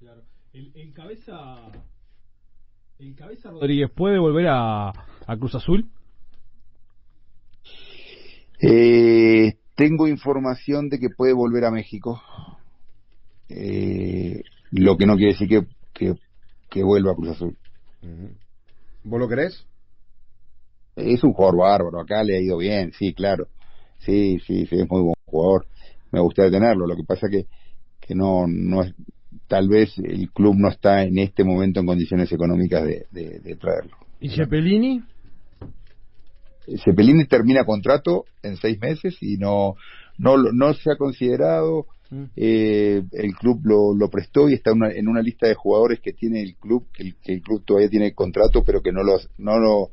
Claro. 0.00 0.22
El, 0.52 0.92
cabeza, 0.92 1.56
el 2.98 3.14
cabeza 3.14 3.50
Rodríguez 3.50 3.90
puede 3.90 4.18
volver 4.18 4.48
a, 4.48 4.88
a 4.88 5.36
Cruz 5.38 5.54
Azul. 5.54 5.86
Eh, 8.60 9.58
tengo 9.74 10.08
información 10.08 10.88
de 10.88 10.98
que 10.98 11.10
puede 11.10 11.32
volver 11.32 11.64
a 11.64 11.70
México. 11.70 12.22
Eh, 13.48 14.42
lo 14.70 14.96
que 14.96 15.06
no 15.06 15.16
quiere 15.16 15.32
decir 15.32 15.48
que, 15.48 15.66
que, 15.92 16.14
que 16.70 16.82
vuelva 16.82 17.12
a 17.12 17.14
Cruz 17.14 17.30
Azul. 17.30 17.56
¿Vos 19.04 19.20
lo 19.20 19.28
crees? 19.28 19.66
Es 20.96 21.24
un 21.24 21.32
jugador 21.32 21.58
bárbaro, 21.58 22.00
acá 22.00 22.22
le 22.22 22.36
ha 22.36 22.40
ido 22.40 22.58
bien, 22.58 22.92
sí, 22.98 23.14
claro. 23.14 23.48
Sí, 24.00 24.38
sí, 24.46 24.66
sí, 24.66 24.80
es 24.80 24.90
muy 24.90 25.02
buen 25.02 25.14
jugador. 25.24 25.66
Me 26.12 26.20
gustaría 26.20 26.50
tenerlo. 26.50 26.86
Lo 26.86 26.94
que 26.94 27.04
pasa 27.04 27.28
que 27.28 27.46
que 28.06 28.14
no, 28.14 28.46
no 28.46 28.82
es, 28.82 28.94
tal 29.48 29.68
vez 29.68 29.96
el 29.98 30.30
club 30.30 30.54
no 30.56 30.68
está 30.68 31.02
en 31.02 31.18
este 31.18 31.44
momento 31.44 31.80
en 31.80 31.86
condiciones 31.86 32.30
económicas 32.32 32.84
de, 32.84 33.06
de, 33.10 33.56
traerlo. 33.56 33.96
¿Y 34.20 34.30
Cepelini? 34.30 35.02
Cepelini 36.84 37.26
termina 37.26 37.64
contrato 37.64 38.24
en 38.42 38.56
seis 38.56 38.78
meses 38.80 39.16
y 39.20 39.36
no, 39.36 39.76
no, 40.18 40.36
no 40.36 40.74
se 40.74 40.92
ha 40.92 40.96
considerado. 40.96 41.86
Mm. 42.10 42.24
Eh, 42.36 43.02
el 43.12 43.34
club 43.34 43.60
lo, 43.64 43.94
lo 43.94 44.10
prestó 44.10 44.48
y 44.48 44.54
está 44.54 44.72
en 44.72 45.08
una 45.08 45.22
lista 45.22 45.48
de 45.48 45.54
jugadores 45.54 46.00
que 46.00 46.12
tiene 46.12 46.42
el 46.42 46.56
club, 46.56 46.86
que 46.92 47.02
el, 47.02 47.16
que 47.16 47.32
el 47.34 47.42
club 47.42 47.64
todavía 47.64 47.88
tiene 47.88 48.12
contrato, 48.12 48.62
pero 48.64 48.82
que 48.82 48.92
no 48.92 49.02
los, 49.02 49.28
no 49.38 49.58
lo, 49.58 49.90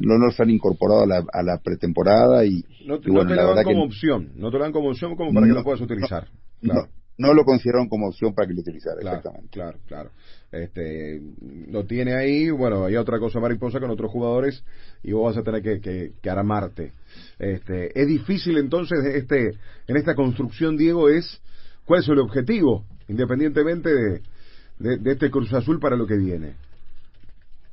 no 0.00 0.18
nos 0.18 0.38
han 0.40 0.50
incorporado 0.50 1.02
a 1.02 1.06
la, 1.06 1.24
a 1.32 1.42
la 1.42 1.58
pretemporada 1.58 2.44
y, 2.44 2.64
no, 2.86 3.00
te, 3.00 3.10
lo 3.10 3.54
dan 3.54 3.64
como 3.64 3.84
opción, 3.84 4.32
no 4.36 4.50
te 4.50 4.58
lo 4.58 4.64
dan 4.64 4.72
como 4.72 4.88
opción 4.90 5.16
como 5.16 5.32
para 5.32 5.46
que 5.46 5.52
lo 5.52 5.64
puedas 5.64 5.80
utilizar. 5.80 6.28
Claro 6.60 6.88
no 7.16 7.32
lo 7.32 7.44
consideraron 7.44 7.88
como 7.88 8.08
opción 8.08 8.34
para 8.34 8.48
que 8.48 8.54
lo 8.54 8.60
utilizara. 8.60 9.00
Claro, 9.00 9.18
exactamente. 9.18 9.50
claro, 9.52 9.78
claro. 9.86 10.10
Este, 10.50 11.20
lo 11.68 11.84
tiene 11.84 12.14
ahí, 12.14 12.50
bueno, 12.50 12.84
hay 12.84 12.96
otra 12.96 13.18
cosa 13.18 13.40
mariposa 13.40 13.80
con 13.80 13.90
otros 13.90 14.10
jugadores 14.10 14.64
y 15.02 15.12
vos 15.12 15.34
vas 15.34 15.40
a 15.40 15.44
tener 15.44 15.62
que, 15.62 16.12
que, 16.20 16.30
armarte. 16.30 16.92
Este, 17.38 17.98
es 18.00 18.06
difícil 18.06 18.58
entonces 18.58 18.98
este, 19.04 19.52
en 19.86 19.96
esta 19.96 20.14
construcción, 20.14 20.76
Diego, 20.76 21.08
es 21.08 21.40
cuál 21.84 22.00
es 22.00 22.08
el 22.08 22.18
objetivo, 22.18 22.84
independientemente 23.08 23.90
de, 23.90 24.98
de, 24.98 25.12
este 25.12 25.30
Cruz 25.30 25.52
Azul 25.52 25.78
para 25.80 25.96
lo 25.96 26.06
que 26.06 26.16
viene. 26.16 26.54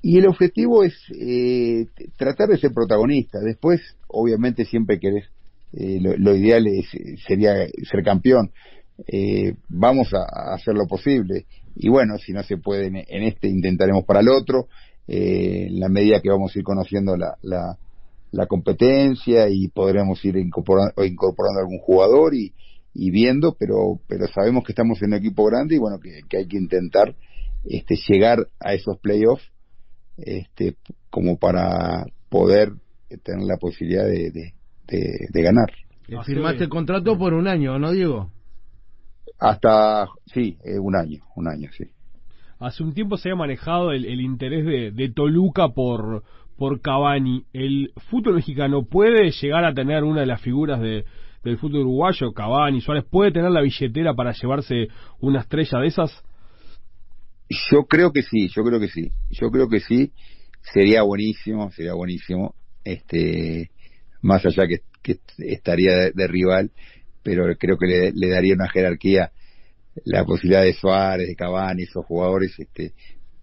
Y 0.01 0.17
el 0.17 0.27
objetivo 0.27 0.83
es 0.83 0.95
eh, 1.19 1.85
tratar 2.17 2.49
de 2.49 2.57
ser 2.57 2.71
protagonista. 2.71 3.39
Después, 3.39 3.81
obviamente, 4.07 4.65
siempre 4.65 4.99
querés, 4.99 5.25
eh, 5.73 5.99
lo, 6.01 6.35
ideal 6.35 6.65
es, 6.67 6.87
sería 7.27 7.53
ser 7.89 8.03
campeón 8.03 8.51
eh, 9.07 9.55
vamos 9.69 10.13
a, 10.13 10.53
hacer 10.53 10.75
lo 10.75 10.87
posible. 10.87 11.45
Y 11.75 11.89
bueno, 11.89 12.17
si 12.17 12.33
no 12.33 12.43
se 12.43 12.57
puede 12.57 12.87
en, 12.87 13.23
este, 13.23 13.47
intentaremos 13.47 14.03
para 14.05 14.19
el 14.19 14.29
otro, 14.29 14.67
eh, 15.07 15.67
en 15.67 15.79
la 15.79 15.89
medida 15.89 16.21
que 16.21 16.29
vamos 16.29 16.55
a 16.55 16.59
ir 16.59 16.65
conociendo 16.65 17.15
la, 17.17 17.37
la, 17.41 18.47
competencia 18.47 19.49
y 19.49 19.67
podremos 19.67 20.23
ir 20.25 20.37
incorporando, 20.37 21.03
incorporando 21.03 21.61
algún 21.61 21.79
jugador 21.79 22.33
y, 22.35 22.53
y, 22.93 23.11
viendo, 23.11 23.55
pero, 23.57 23.99
pero 24.07 24.27
sabemos 24.27 24.63
que 24.63 24.73
estamos 24.73 25.01
en 25.01 25.09
un 25.09 25.19
equipo 25.19 25.45
grande 25.45 25.75
y 25.75 25.79
bueno, 25.79 25.99
que, 25.99 26.37
hay 26.37 26.47
que 26.47 26.57
intentar 26.57 27.15
este, 27.63 27.95
llegar 28.07 28.47
a 28.59 28.73
esos 28.73 28.97
playoffs 28.99 29.50
este, 30.25 30.75
como 31.09 31.37
para 31.37 32.05
poder 32.29 32.73
tener 33.23 33.45
la 33.45 33.57
posibilidad 33.57 34.05
de, 34.05 34.31
de, 34.31 35.27
de 35.29 35.41
ganar. 35.41 35.71
Firmaste 36.25 36.65
el 36.65 36.69
contrato 36.69 37.17
por 37.17 37.33
un 37.33 37.47
año, 37.47 37.79
¿no, 37.79 37.91
Diego? 37.91 38.29
Hasta, 39.39 40.07
sí, 40.25 40.57
eh, 40.63 40.77
un 40.77 40.95
año, 40.95 41.19
un 41.35 41.47
año, 41.47 41.69
sí. 41.71 41.85
Hace 42.59 42.83
un 42.83 42.93
tiempo 42.93 43.17
se 43.17 43.29
había 43.29 43.37
manejado 43.37 43.91
el, 43.91 44.21
interés 44.21 44.65
de, 44.65 44.91
de, 44.91 45.09
Toluca 45.09 45.69
por, 45.69 46.23
por 46.57 46.79
Cavani. 46.81 47.45
¿El 47.53 47.91
fútbol 48.09 48.35
mexicano 48.35 48.83
puede 48.83 49.31
llegar 49.31 49.65
a 49.65 49.73
tener 49.73 50.03
una 50.03 50.19
de 50.19 50.27
las 50.27 50.41
figuras 50.41 50.79
de, 50.79 51.05
del 51.43 51.57
fútbol 51.57 51.81
uruguayo, 51.81 52.33
Cavani, 52.33 52.81
Suárez? 52.81 53.05
¿Puede 53.09 53.31
tener 53.31 53.49
la 53.49 53.61
billetera 53.61 54.13
para 54.13 54.33
llevarse 54.33 54.89
una 55.21 55.39
estrella 55.39 55.79
de 55.79 55.87
esas? 55.87 56.23
Yo 57.71 57.85
creo 57.85 58.11
que 58.11 58.23
sí, 58.23 58.49
yo 58.55 58.63
creo 58.63 58.79
que 58.79 58.87
sí. 58.87 59.11
Yo 59.29 59.51
creo 59.51 59.67
que 59.69 59.79
sí. 59.79 60.11
Sería 60.73 61.01
buenísimo, 61.03 61.71
sería 61.71 61.93
buenísimo. 61.93 62.55
Este, 62.83 63.71
más 64.21 64.45
allá 64.45 64.67
que, 64.67 64.81
que 65.01 65.19
estaría 65.37 66.11
de 66.13 66.27
rival 66.27 66.71
pero 67.23 67.55
creo 67.57 67.77
que 67.77 68.11
le, 68.13 68.29
daría 68.29 68.55
una 68.55 68.69
jerarquía 68.69 69.31
la 70.05 70.23
posibilidad 70.25 70.63
de 70.63 70.73
Suárez, 70.73 71.27
de 71.27 71.35
Cavani, 71.35 71.83
esos 71.83 72.05
jugadores, 72.05 72.57
este, 72.57 72.93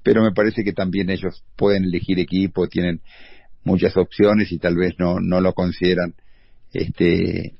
pero 0.02 0.22
me 0.22 0.32
parece 0.32 0.64
que 0.64 0.72
también 0.72 1.10
ellos 1.10 1.44
pueden 1.56 1.84
elegir 1.84 2.18
equipo, 2.18 2.68
tienen 2.68 3.00
muchas 3.64 3.96
opciones 3.96 4.50
y 4.50 4.58
tal 4.58 4.76
vez 4.76 4.94
no, 4.98 5.20
no 5.20 5.40
lo 5.40 5.52
consideran 5.52 6.14
este 6.72 7.54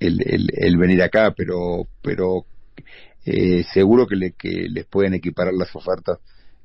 el, 0.00 0.48
el, 0.52 0.76
venir 0.78 1.02
acá, 1.02 1.34
pero 1.36 1.86
pero 2.02 2.46
eh, 3.24 3.64
seguro 3.72 4.06
que, 4.06 4.16
le, 4.16 4.32
que 4.32 4.66
les 4.68 4.86
pueden 4.86 5.14
equiparar 5.14 5.54
las 5.54 5.74
ofertas 5.74 6.18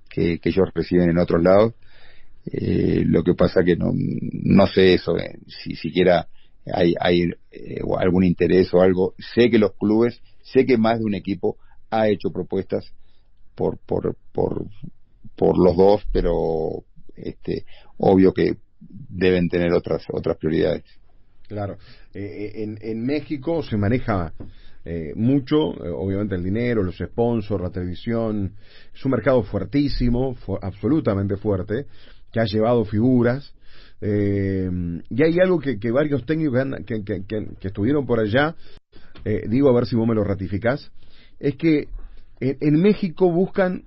que, 0.10 0.40
ellos 0.44 0.70
reciben 0.74 1.10
en 1.10 1.18
otros 1.18 1.42
lados. 1.44 1.74
Eh, 2.46 3.04
lo 3.06 3.24
que 3.24 3.34
pasa 3.34 3.64
que 3.64 3.76
no, 3.76 3.92
no 3.94 4.68
sé 4.68 4.94
eso, 4.94 5.18
eh, 5.18 5.38
si 5.48 5.76
siquiera 5.76 6.28
hay, 6.66 6.94
hay 7.00 7.24
eh, 7.52 7.82
algún 8.00 8.24
interés 8.24 8.74
o 8.74 8.82
algo. 8.82 9.14
Sé 9.36 9.50
que 9.50 9.60
los 9.60 9.74
clubes, 9.74 10.22
sé 10.42 10.66
que 10.66 10.78
más 10.78 11.00
de 11.00 11.06
un 11.06 11.14
equipo 11.14 11.58
ha 11.90 12.08
hecho 12.08 12.32
propuestas 12.32 12.86
por, 13.56 13.78
por, 13.80 14.16
por, 14.32 14.66
por 15.36 15.58
los 15.58 15.76
dos, 15.76 16.08
pero 16.12 16.84
este, 17.16 17.66
obvio 17.98 18.34
que 18.34 18.58
deben 18.80 19.50
tener 19.50 19.74
otras, 19.74 20.04
otras 20.12 20.38
prioridades. 20.38 20.84
Claro. 21.48 21.78
En, 22.14 22.78
en 22.82 23.06
México 23.06 23.64
se 23.64 23.78
maneja 23.78 24.34
mucho, 25.16 25.58
obviamente 25.58 26.36
el 26.36 26.44
dinero, 26.44 26.84
los 26.84 26.98
sponsors, 26.98 27.62
la 27.62 27.70
televisión. 27.70 28.54
Es 28.94 29.04
un 29.04 29.12
mercado 29.12 29.44
fuertísimo, 29.44 30.36
absolutamente 30.62 31.36
fuerte, 31.38 31.86
que 32.32 32.40
ha 32.40 32.46
llevado 32.46 32.86
figuras 32.86 33.54
eh, 34.00 34.70
y 35.10 35.24
hay 35.24 35.40
algo 35.40 35.60
que, 35.60 35.92
varios 35.92 36.26
técnicos 36.26 36.64
que, 36.86 37.48
estuvieron 37.62 38.06
por 38.06 38.20
allá, 38.20 38.56
eh, 39.26 39.44
digo 39.48 39.70
a 39.70 39.74
ver 39.74 39.86
si 39.86 39.96
vos 39.96 40.08
me 40.08 40.16
lo 40.16 40.24
ratificás, 40.24 40.92
es 41.40 41.56
que 41.56 41.88
en, 42.40 42.82
México 42.82 43.32
buscan 43.32 43.84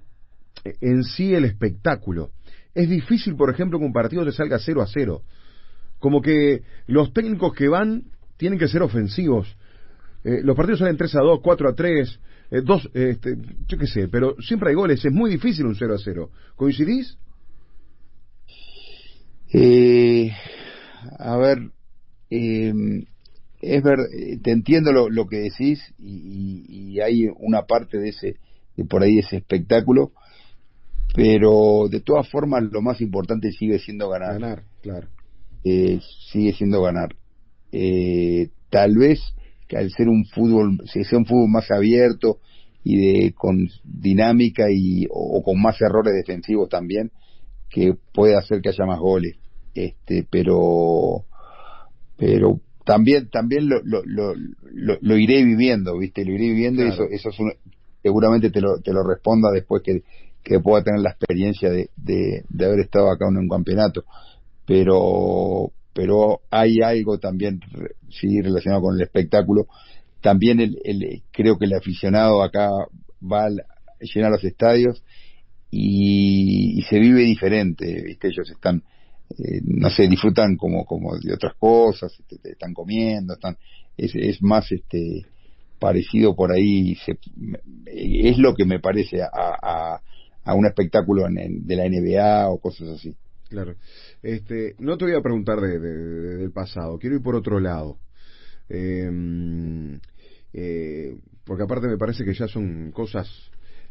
eh, 0.64 0.74
en 0.80 1.04
sí 1.04 1.34
el 1.34 1.44
espectáculo. 1.44 2.30
Es 2.74 2.88
difícil, 2.88 3.36
por 3.36 3.50
ejemplo, 3.50 3.78
que 3.78 3.84
un 3.84 3.92
partido 3.92 4.24
te 4.24 4.32
salga 4.32 4.58
0 4.58 4.82
a 4.82 4.86
0. 4.86 5.22
Como 5.98 6.22
que 6.22 6.62
los 6.86 7.12
técnicos 7.12 7.54
que 7.54 7.68
van 7.68 8.04
tienen 8.36 8.58
que 8.58 8.68
ser 8.68 8.82
ofensivos. 8.82 9.56
Los 10.22 10.56
partidos 10.56 10.80
salen 10.80 10.96
3 10.96 11.14
a 11.16 11.20
2, 11.20 11.40
4 11.42 11.68
a 11.68 11.74
3, 11.74 12.20
eh, 12.50 12.60
dos, 12.62 12.88
este, 12.94 13.36
yo 13.68 13.78
qué 13.78 13.86
sé, 13.86 14.08
pero 14.08 14.36
siempre 14.40 14.70
hay 14.70 14.74
goles, 14.74 15.04
es 15.04 15.12
muy 15.12 15.30
difícil 15.30 15.66
un 15.66 15.76
0 15.76 15.94
a 15.94 15.98
0. 15.98 16.30
¿Coincidís? 16.56 17.16
Eh, 19.52 20.30
a 21.18 21.36
ver, 21.36 21.70
eh, 22.30 22.72
es 23.60 23.82
ver, 23.82 23.98
te 24.42 24.50
entiendo 24.52 24.92
lo, 24.92 25.08
lo 25.10 25.26
que 25.26 25.38
decís 25.38 25.82
y, 25.98 26.64
y, 26.68 27.00
hay 27.00 27.28
una 27.38 27.62
parte 27.62 27.98
de 27.98 28.10
ese, 28.10 28.36
de 28.76 28.84
por 28.84 29.02
ahí 29.02 29.18
ese 29.18 29.36
espectáculo, 29.36 30.12
pero 31.14 31.88
de 31.90 32.00
todas 32.00 32.28
formas 32.28 32.62
lo 32.70 32.80
más 32.80 33.00
importante 33.00 33.52
sigue 33.52 33.78
siendo 33.78 34.08
ganar. 34.08 34.34
Ganar, 34.34 34.62
claro. 34.82 35.08
Eh, 35.64 36.00
sigue 36.30 36.52
siendo 36.52 36.82
ganar. 36.82 37.14
Eh, 37.72 38.48
tal 38.70 38.96
vez 38.96 39.20
que 39.70 39.78
al 39.78 39.88
ser 39.92 40.08
un 40.08 40.24
fútbol, 40.24 40.82
si 40.92 41.04
sea 41.04 41.16
un 41.16 41.26
fútbol 41.26 41.48
más 41.48 41.70
abierto 41.70 42.38
y 42.82 42.96
de 42.96 43.32
con 43.32 43.68
dinámica 43.84 44.64
y 44.68 45.06
o, 45.08 45.42
con 45.44 45.62
más 45.62 45.80
errores 45.80 46.12
defensivos 46.12 46.68
también, 46.68 47.12
que 47.68 47.94
puede 48.12 48.36
hacer 48.36 48.60
que 48.60 48.70
haya 48.70 48.84
más 48.84 48.98
goles. 48.98 49.36
Este, 49.72 50.26
pero 50.28 51.24
pero 52.16 52.60
también 52.84 53.30
también 53.30 53.68
lo, 53.68 53.80
lo, 53.84 54.02
lo, 54.04 54.34
lo, 55.00 55.16
iré 55.16 55.44
viviendo, 55.44 55.96
¿viste? 55.96 56.24
Lo 56.24 56.32
iré 56.32 56.46
viviendo 56.46 56.84
y 56.84 56.88
eso 56.88 57.04
eso 57.08 57.28
es 57.28 57.36
seguramente 58.02 58.50
te 58.50 58.60
lo 58.60 58.80
te 58.80 58.92
lo 58.92 59.04
responda 59.04 59.52
después 59.52 59.82
que 59.84 60.02
que 60.42 60.58
pueda 60.58 60.82
tener 60.82 61.00
la 61.00 61.10
experiencia 61.10 61.70
de, 61.70 61.90
de, 61.96 62.44
de 62.48 62.64
haber 62.64 62.80
estado 62.80 63.08
acá 63.08 63.28
en 63.28 63.36
un 63.36 63.48
campeonato. 63.48 64.04
Pero 64.66 65.70
pero 65.92 66.40
hay 66.50 66.80
algo 66.82 67.18
también 67.18 67.60
sí 68.08 68.40
relacionado 68.40 68.82
con 68.82 68.94
el 68.94 69.02
espectáculo. 69.02 69.66
También 70.20 70.60
el, 70.60 70.78
el, 70.84 71.22
creo 71.32 71.58
que 71.58 71.64
el 71.64 71.74
aficionado 71.74 72.42
acá 72.42 72.70
va 73.20 73.46
a 73.46 73.50
llenar 74.00 74.30
los 74.30 74.44
estadios 74.44 75.02
y, 75.70 76.78
y, 76.78 76.82
se 76.82 76.98
vive 76.98 77.22
diferente 77.22 78.02
viste 78.02 78.28
ellos 78.28 78.50
están 78.50 78.82
eh, 79.30 79.60
no 79.62 79.88
sé 79.90 80.08
disfrutan 80.08 80.56
como 80.56 80.84
como 80.84 81.16
de 81.16 81.34
otras 81.34 81.54
cosas 81.54 82.12
este, 82.18 82.50
están 82.50 82.74
comiendo 82.74 83.34
están 83.34 83.56
es, 83.96 84.14
es 84.14 84.42
más 84.42 84.72
este 84.72 85.26
parecido 85.78 86.34
por 86.34 86.50
ahí 86.50 86.96
se, 86.96 87.18
es 87.86 88.38
lo 88.38 88.54
que 88.54 88.64
me 88.64 88.80
parece 88.80 89.22
a, 89.22 90.00
a, 90.44 90.54
un 90.54 90.66
espectáculo 90.66 91.28
en, 91.28 91.66
de 91.66 91.76
la 91.76 91.88
NBA 91.88 92.48
o 92.48 92.58
cosas 92.58 92.88
así 92.88 93.14
claro. 93.50 93.74
Este 94.22 94.74
no 94.78 94.96
te 94.96 95.04
voy 95.04 95.14
a 95.14 95.20
preguntar 95.20 95.60
de, 95.60 95.78
de, 95.78 95.96
de, 95.96 96.36
del 96.36 96.52
pasado 96.52 96.98
quiero 96.98 97.16
ir 97.16 97.22
por 97.22 97.34
otro 97.34 97.60
lado. 97.60 97.98
Eh, 98.70 99.98
eh, 100.52 101.18
porque 101.44 101.64
aparte 101.64 101.88
me 101.88 101.98
parece 101.98 102.24
que 102.24 102.34
ya 102.34 102.48
son 102.48 102.92
cosas 102.92 103.28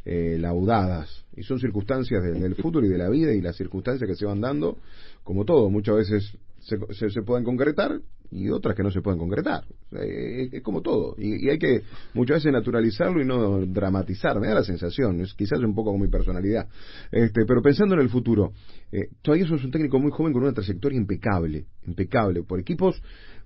eh, 0.06 0.38
laudadas 0.40 1.26
y 1.36 1.44
son 1.44 1.60
circunstancias 1.60 2.24
del, 2.24 2.56
fútbol 2.56 2.86
y 2.86 2.90
de 2.90 2.98
la 2.98 3.10
vida 3.10 3.34
y 3.34 3.42
las 3.42 3.58
circunstancias 3.58 4.10
que 4.10 4.16
se 4.16 4.26
van 4.26 4.42
dando, 4.42 4.78
como 5.24 5.46
todo, 5.46 5.70
muchas 5.70 5.98
veces 5.98 6.38
se, 6.60 6.78
se, 6.94 7.10
se 7.10 7.22
pueden 7.22 7.44
concretar 7.44 8.00
y 8.32 8.50
otras 8.50 8.76
que 8.76 8.84
no 8.84 8.92
se 8.92 9.02
pueden 9.02 9.20
concretar. 9.20 9.64
Es, 9.92 10.54
es 10.54 10.62
como 10.62 10.82
todo. 10.82 11.16
Y, 11.18 11.46
y, 11.46 11.50
hay 11.50 11.58
que 11.58 11.82
muchas 12.14 12.38
veces 12.38 12.54
naturalizarlo 12.54 13.22
y 13.22 13.26
no 13.26 13.66
dramatizar. 13.66 14.40
Me 14.40 14.48
da 14.48 14.56
la 14.56 14.64
sensación. 14.64 15.22
Es, 15.22 15.34
quizás 15.34 15.60
un 15.60 15.74
poco 15.74 15.92
como 15.92 16.04
mi 16.04 16.12
personalidad. 16.12 16.68
Este, 17.12 17.46
pero 17.48 17.62
pensando 17.62 17.96
en 17.96 18.02
el 18.02 18.10
futuro, 18.10 18.54
eh, 18.92 19.10
todavía 19.22 19.48
sos 19.48 19.64
un 19.64 19.72
técnico 19.72 20.00
muy 20.00 20.12
joven 20.12 20.34
con 20.34 20.44
una 20.44 20.54
trayectoria 20.54 20.98
impecable. 20.98 21.66
Impecable. 21.86 22.44
Por 22.44 22.60
equipos 22.60 23.02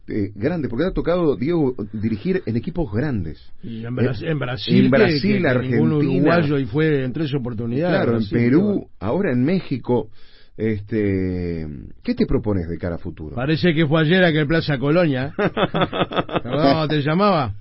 eh, 0.07 0.31
grande, 0.35 0.67
porque 0.67 0.85
ha 0.85 0.91
tocado, 0.91 1.37
Diego, 1.37 1.75
dirigir 1.93 2.43
en 2.45 2.57
equipos 2.57 2.91
grandes. 2.91 3.39
Y 3.61 3.85
en, 3.85 3.95
Brasil, 3.95 4.27
eh, 4.27 4.31
en 4.31 4.39
Brasil, 4.39 4.85
en 4.85 4.91
Brasil, 4.91 5.35
que, 5.35 5.41
que 5.41 5.47
Argentina. 5.47 5.95
uruguayo 5.95 6.57
y 6.57 6.65
fue 6.65 7.05
en 7.05 7.13
tres 7.13 7.33
oportunidades. 7.33 7.95
Claro, 7.95 8.11
Brasil, 8.11 8.37
en 8.37 8.43
Perú, 8.43 8.87
ahora 8.99 9.31
en 9.31 9.43
México. 9.43 10.09
Este, 10.55 11.65
¿qué 12.03 12.13
te 12.15 12.25
propones 12.27 12.67
de 12.69 12.77
cara 12.77 12.95
a 12.95 12.99
futuro? 12.99 13.35
Parece 13.35 13.73
que 13.73 13.87
fue 13.87 14.01
ayer 14.01 14.23
aquel 14.23 14.45
Plaza 14.47 14.77
Colonia. 14.77 15.33
¿Cómo 16.43 16.87
te 16.87 17.01
llamaba? 17.01 17.55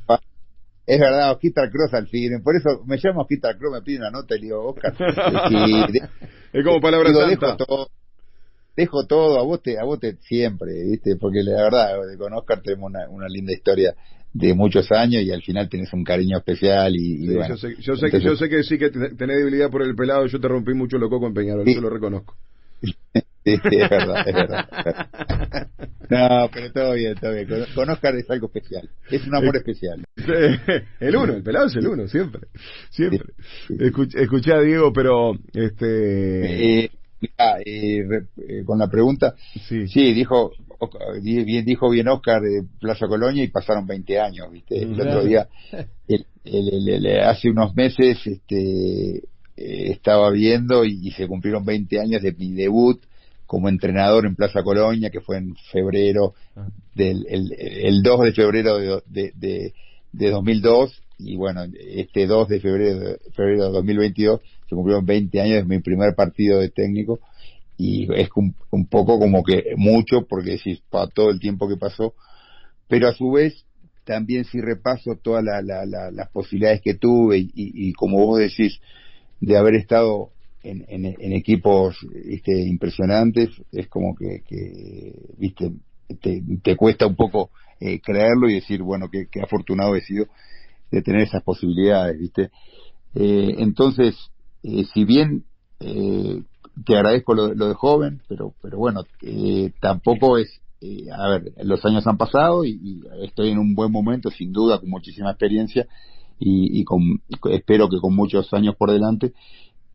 Es 0.87 1.01
verdad, 1.01 1.33
Osquita 1.33 1.71
Cross 1.71 1.95
al 1.95 2.09
fin. 2.09 2.43
Por 2.43 2.55
eso 2.57 2.83
me 2.87 2.99
llamo 3.03 3.23
Osquita 3.23 3.57
Cross, 3.57 3.73
me 3.75 3.83
pide 3.83 3.99
una 3.99 4.11
nota 4.11 4.35
y 4.37 4.41
le 4.41 4.45
digo, 4.47 4.69
Oscar. 4.69 4.93
Es, 6.53 6.61
es 6.61 6.65
como 6.67 6.81
palabra 6.81 7.09
digo, 7.09 7.21
santa. 7.23 7.47
Dejo 7.47 7.57
todo, 7.65 7.89
dejo 8.77 9.07
todo 9.07 9.41
a 9.41 9.43
vos 9.43 9.63
te, 9.63 9.79
a 9.79 9.85
vos 9.85 9.99
te 10.01 10.17
siempre, 10.17 10.73
¿viste? 10.91 11.17
Porque 11.17 11.43
la 11.43 11.63
verdad, 11.63 11.93
con 12.19 12.33
Oscar 12.35 12.61
tenemos 12.63 12.91
una, 12.91 13.09
una 13.09 13.27
linda 13.29 13.53
historia 13.55 13.95
de 14.35 14.53
muchos 14.55 14.91
años 14.93 15.23
y 15.23 15.31
al 15.31 15.43
final 15.43 15.69
tenés 15.71 15.91
un 15.95 16.05
cariño 16.05 16.37
especial 16.39 16.95
y, 16.95 17.25
y 17.25 17.27
Sí, 17.29 17.35
bueno, 17.35 17.49
yo, 17.49 17.57
sé, 17.57 17.69
yo, 17.79 17.97
sé 17.97 18.07
entonces- 18.07 18.11
que, 18.11 18.21
yo 18.21 18.37
sé 18.37 18.49
que 18.51 18.63
sí 18.65 18.79
que 18.79 18.91
ten- 18.91 19.17
tenés 19.17 19.39
debilidad 19.39 19.71
por 19.71 19.83
el 19.83 19.95
pelado, 19.95 20.27
yo 20.27 20.41
te 20.41 20.49
rompí 20.49 20.75
mucho 20.75 20.99
los 20.99 21.09
cocos 21.09 21.29
en 21.29 21.35
Peñarol, 21.35 21.65
Sí. 21.65 21.75
yo 21.75 21.81
lo 21.81 21.89
reconozco. 21.91 22.35
Sí, 23.45 23.57
sí, 23.57 23.77
es 23.77 23.91
verdad, 23.91 24.25
es 24.29 24.35
verdad. 24.35 25.69
No, 26.09 26.49
pero 26.53 26.73
todo 26.73 26.93
bien, 26.95 27.17
todo 27.21 27.33
bien. 27.35 27.49
Con, 27.75 27.91
Oscar 27.91 28.15
es 28.15 28.31
algo 28.31 28.47
especial. 28.47 28.89
Es 29.11 29.27
un 29.27 29.35
amor 29.35 29.57
especial. 29.57 30.05
el 31.01 31.17
uno, 31.17 31.35
el 31.35 31.43
pelado 31.43 31.67
es 31.67 31.75
el 31.75 31.89
uno, 31.89 32.07
siempre, 32.07 32.47
siempre. 32.91 33.35
Sí. 33.67 33.75
Escuch, 33.81 34.15
escuchá, 34.15 34.61
Diego, 34.61 34.93
pero, 34.93 35.33
este, 35.55 36.85
Eh, 36.85 36.91
mirá, 37.21 37.59
eh, 37.65 38.05
eh, 38.49 38.65
con 38.65 38.79
la 38.79 38.89
pregunta, 38.89 39.35
sí, 39.69 39.89
sí, 39.89 40.13
dijo, 40.13 40.53
bien, 41.21 41.65
dijo 41.65 41.91
bien 41.91 42.09
Oscar 42.09 42.43
de 42.43 42.63
Plaza 42.81 43.09
Colonia 43.09 43.43
y 43.43 43.49
pasaron 43.49 43.87
20 43.89 44.21
años, 44.21 44.53
¿viste? 44.53 44.83
El 44.83 45.01
otro 45.01 45.25
día, 45.25 45.49
el- 46.07 46.27
el- 46.45 46.89
el- 46.89 47.07
el- 47.07 47.21
hace 47.21 47.51
unos 47.51 47.75
meses, 47.75 48.19
este, 48.25 49.23
eh, 49.57 49.91
estaba 49.91 50.31
viendo 50.31 50.85
y, 50.85 50.99
y 51.03 51.11
se 51.13 51.27
cumplieron 51.27 51.65
20 51.65 52.01
años 52.01 52.23
de 52.23 52.33
mi 52.33 52.53
debut 52.53 53.03
como 53.47 53.69
entrenador 53.69 54.25
en 54.27 54.35
Plaza 54.35 54.63
Colonia, 54.63 55.11
que 55.11 55.21
fue 55.21 55.37
en 55.39 55.55
febrero 55.71 56.35
Ah. 56.55 56.69
del 56.95 57.25
el, 57.31 57.53
el 57.59 58.03
2 58.03 58.21
de 58.25 58.33
febrero 58.33 58.77
de, 58.79 59.03
de, 59.07 59.33
de, 59.35 59.75
de 60.13 60.31
2002 60.31 61.03
y 61.19 61.37
bueno, 61.37 61.63
este 61.81 62.27
2 62.27 62.49
de 62.49 62.61
febrero 62.61 62.99
de, 63.01 63.19
febrero 63.35 63.65
de 63.67 63.71
2022 63.71 64.41
se 64.69 64.75
cumplieron 64.75 65.07
20 65.07 65.41
años 65.41 65.57
de 65.57 65.65
mi 65.65 65.81
primer 65.81 66.15
partido 66.15 66.59
de 66.59 66.69
técnico 66.69 67.21
y 67.79 68.13
es 68.15 68.29
un, 68.37 68.55
un 68.71 68.87
poco 68.87 69.19
como 69.19 69.43
que 69.43 69.73
mucho 69.77 70.27
porque 70.29 70.59
si 70.59 70.79
para 70.91 71.07
todo 71.07 71.31
el 71.31 71.41
tiempo 71.41 71.69
que 71.69 71.79
pasó, 71.79 72.15
pero 72.87 73.09
a 73.09 73.15
su 73.15 73.31
vez 73.31 73.65
también 74.05 74.45
si 74.45 74.61
repaso 74.61 75.17
todas 75.23 75.43
la, 75.43 75.63
la, 75.63 75.87
la, 75.87 76.11
las 76.11 76.29
posibilidades 76.31 76.83
que 76.83 76.95
tuve 76.95 77.39
y, 77.39 77.51
y, 77.55 77.89
y 77.89 77.93
como 77.95 78.27
vos 78.27 78.41
decís, 78.41 78.79
de 79.43 79.57
haber 79.57 79.75
estado 79.75 80.31
en, 80.63 80.85
en, 80.89 81.33
equipos 81.33 81.97
impresionantes, 82.47 83.51
es 83.73 83.89
como 83.89 84.15
que, 84.15 84.43
que 84.47 85.13
viste, 85.37 85.73
te, 86.63 86.77
cuesta 86.77 87.09
un 87.09 87.17
poco 87.17 87.51
eh, 87.81 88.01
creerlo 88.01 88.49
y 88.49 88.55
decir, 88.55 88.83
bueno, 88.83 89.09
qué 89.11 89.27
qué 89.29 89.41
afortunado 89.41 89.97
he 89.97 90.03
sido 90.03 90.27
de 90.93 91.03
tener 91.03 91.23
esas 91.23 91.43
posibilidades, 91.43 92.21
¿viste? 92.21 92.51
Eh, 93.17 93.57
entonces, 93.59 94.15
eh, 94.63 94.85
si 94.95 95.05
bien 95.05 95.45
te 95.81 96.97
agradezco 96.97 97.35
lo, 97.35 97.53
lo 97.55 97.67
de 97.67 97.75
joven, 97.75 98.23
pero, 98.29 98.55
pero 98.63 98.79
bueno, 98.79 99.03
tampoco 99.81 100.39
es, 100.39 100.61
a 101.13 101.29
ver, 101.29 101.53
los 101.65 101.85
años 101.85 102.07
han 102.07 102.17
pasado 102.17 102.65
y 102.65 103.03
estoy 103.25 103.51
en 103.51 103.59
un 103.59 103.75
buen 103.75 103.91
momento, 103.91 104.31
sin 104.31 104.53
duda, 104.53 104.79
con 104.79 104.89
muchísima 104.89 105.31
experiencia 105.31 105.89
y, 106.45 106.81
y 106.81 106.85
con, 106.85 107.23
espero 107.51 107.89
que 107.89 107.99
con 108.01 108.15
muchos 108.17 108.53
años 108.53 108.75
por 108.77 108.91
delante, 108.91 109.33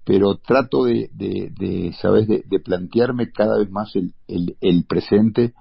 pero 0.06 0.36
trato 0.38 0.86
de, 0.86 1.10
de, 1.14 1.52
de 1.60 1.94
¿sabes?, 2.02 2.28
de, 2.28 2.44
de 2.48 2.60
plantearme 2.60 3.32
cada 3.32 3.58
vez 3.60 3.70
más 3.70 3.94
el, 3.96 4.14
el, 4.28 4.56
el 4.62 4.86
presente, 4.86 5.54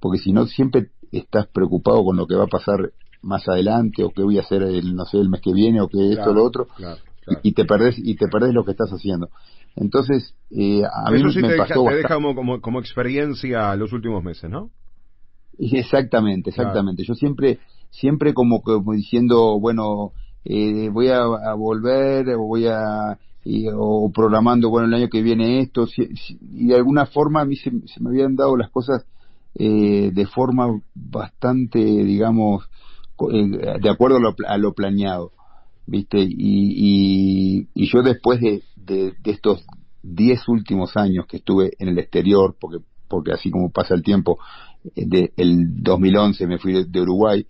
porque 0.00 0.18
si 0.18 0.32
no 0.32 0.46
siempre 0.46 0.90
estás 1.12 1.46
preocupado 1.46 2.02
con 2.04 2.16
lo 2.16 2.26
que 2.26 2.34
va 2.34 2.44
a 2.44 2.48
pasar 2.58 2.92
más 3.22 3.46
adelante 3.48 4.02
o 4.02 4.10
qué 4.10 4.22
voy 4.24 4.38
a 4.38 4.42
hacer 4.42 4.62
el, 4.62 4.96
no 4.96 5.04
sé, 5.04 5.18
el 5.18 5.28
mes 5.30 5.40
que 5.40 5.52
viene 5.52 5.80
o 5.80 5.88
que 5.88 6.10
esto 6.12 6.30
o 6.30 6.34
lo 6.34 6.42
otro 6.44 6.66
claro, 6.76 6.98
claro. 7.24 7.40
y 7.44 7.52
te 7.52 7.64
perdés 7.64 7.94
y 7.98 8.16
te 8.16 8.26
perdés 8.26 8.52
lo 8.52 8.64
que 8.64 8.72
estás 8.72 8.90
haciendo. 8.90 9.28
Entonces, 9.76 10.34
eh, 10.50 10.82
a 10.84 11.10
mí 11.12 11.18
Eso 11.18 11.30
sí 11.30 11.40
me 11.40 11.48
te, 11.48 11.52
deja, 11.54 11.68
pasó 11.68 11.74
te 11.74 11.78
bastante- 11.80 12.02
deja 12.02 12.14
como, 12.16 12.34
como, 12.34 12.60
como 12.60 12.80
experiencia 12.80 13.76
los 13.76 13.92
últimos 13.92 14.24
meses, 14.24 14.50
¿no? 14.50 14.70
Exactamente, 15.58 16.50
exactamente. 16.50 17.04
Yo 17.04 17.14
siempre, 17.14 17.58
siempre 17.90 18.34
como, 18.34 18.62
como 18.62 18.92
diciendo, 18.92 19.60
bueno, 19.60 20.12
eh, 20.44 20.88
voy 20.90 21.08
a, 21.08 21.24
volver, 21.54 22.28
o 22.30 22.42
voy 22.46 22.66
a, 22.66 23.18
y- 23.44 23.68
o 23.72 24.10
programando, 24.12 24.70
bueno, 24.70 24.88
el 24.88 24.94
año 24.94 25.08
que 25.08 25.22
viene 25.22 25.60
esto, 25.60 25.86
y 25.96 26.66
de 26.66 26.76
alguna 26.76 27.06
forma 27.06 27.42
a 27.42 27.44
mí 27.44 27.56
se, 27.56 27.70
se 27.86 28.00
me 28.00 28.10
habían 28.10 28.36
dado 28.36 28.56
las 28.56 28.70
cosas 28.70 29.04
eh, 29.54 30.10
de 30.12 30.26
forma 30.26 30.80
bastante, 30.94 31.78
digamos, 31.78 32.68
eh, 33.32 33.78
de 33.80 33.90
acuerdo 33.90 34.16
a 34.16 34.20
lo, 34.20 34.34
a 34.46 34.58
lo 34.58 34.72
planeado, 34.74 35.32
¿viste? 35.86 36.18
Y, 36.20 36.28
y, 36.36 37.68
y 37.74 37.90
yo 37.92 38.02
después 38.02 38.40
de, 38.40 38.62
de, 38.76 39.14
estos 39.24 39.64
10 40.02 40.48
últimos 40.48 40.96
años 40.96 41.26
que 41.26 41.36
estuve 41.38 41.72
en 41.78 41.88
el 41.88 41.98
exterior, 41.98 42.56
porque, 42.60 42.78
porque 43.08 43.32
así 43.32 43.50
como 43.50 43.70
pasa 43.70 43.94
el 43.94 44.02
tiempo, 44.02 44.38
eh, 44.96 45.04
de, 45.06 45.32
el 45.36 45.82
2011 45.82 46.46
me 46.46 46.58
fui 46.58 46.84
de 46.84 47.00
Uruguay 47.00 47.46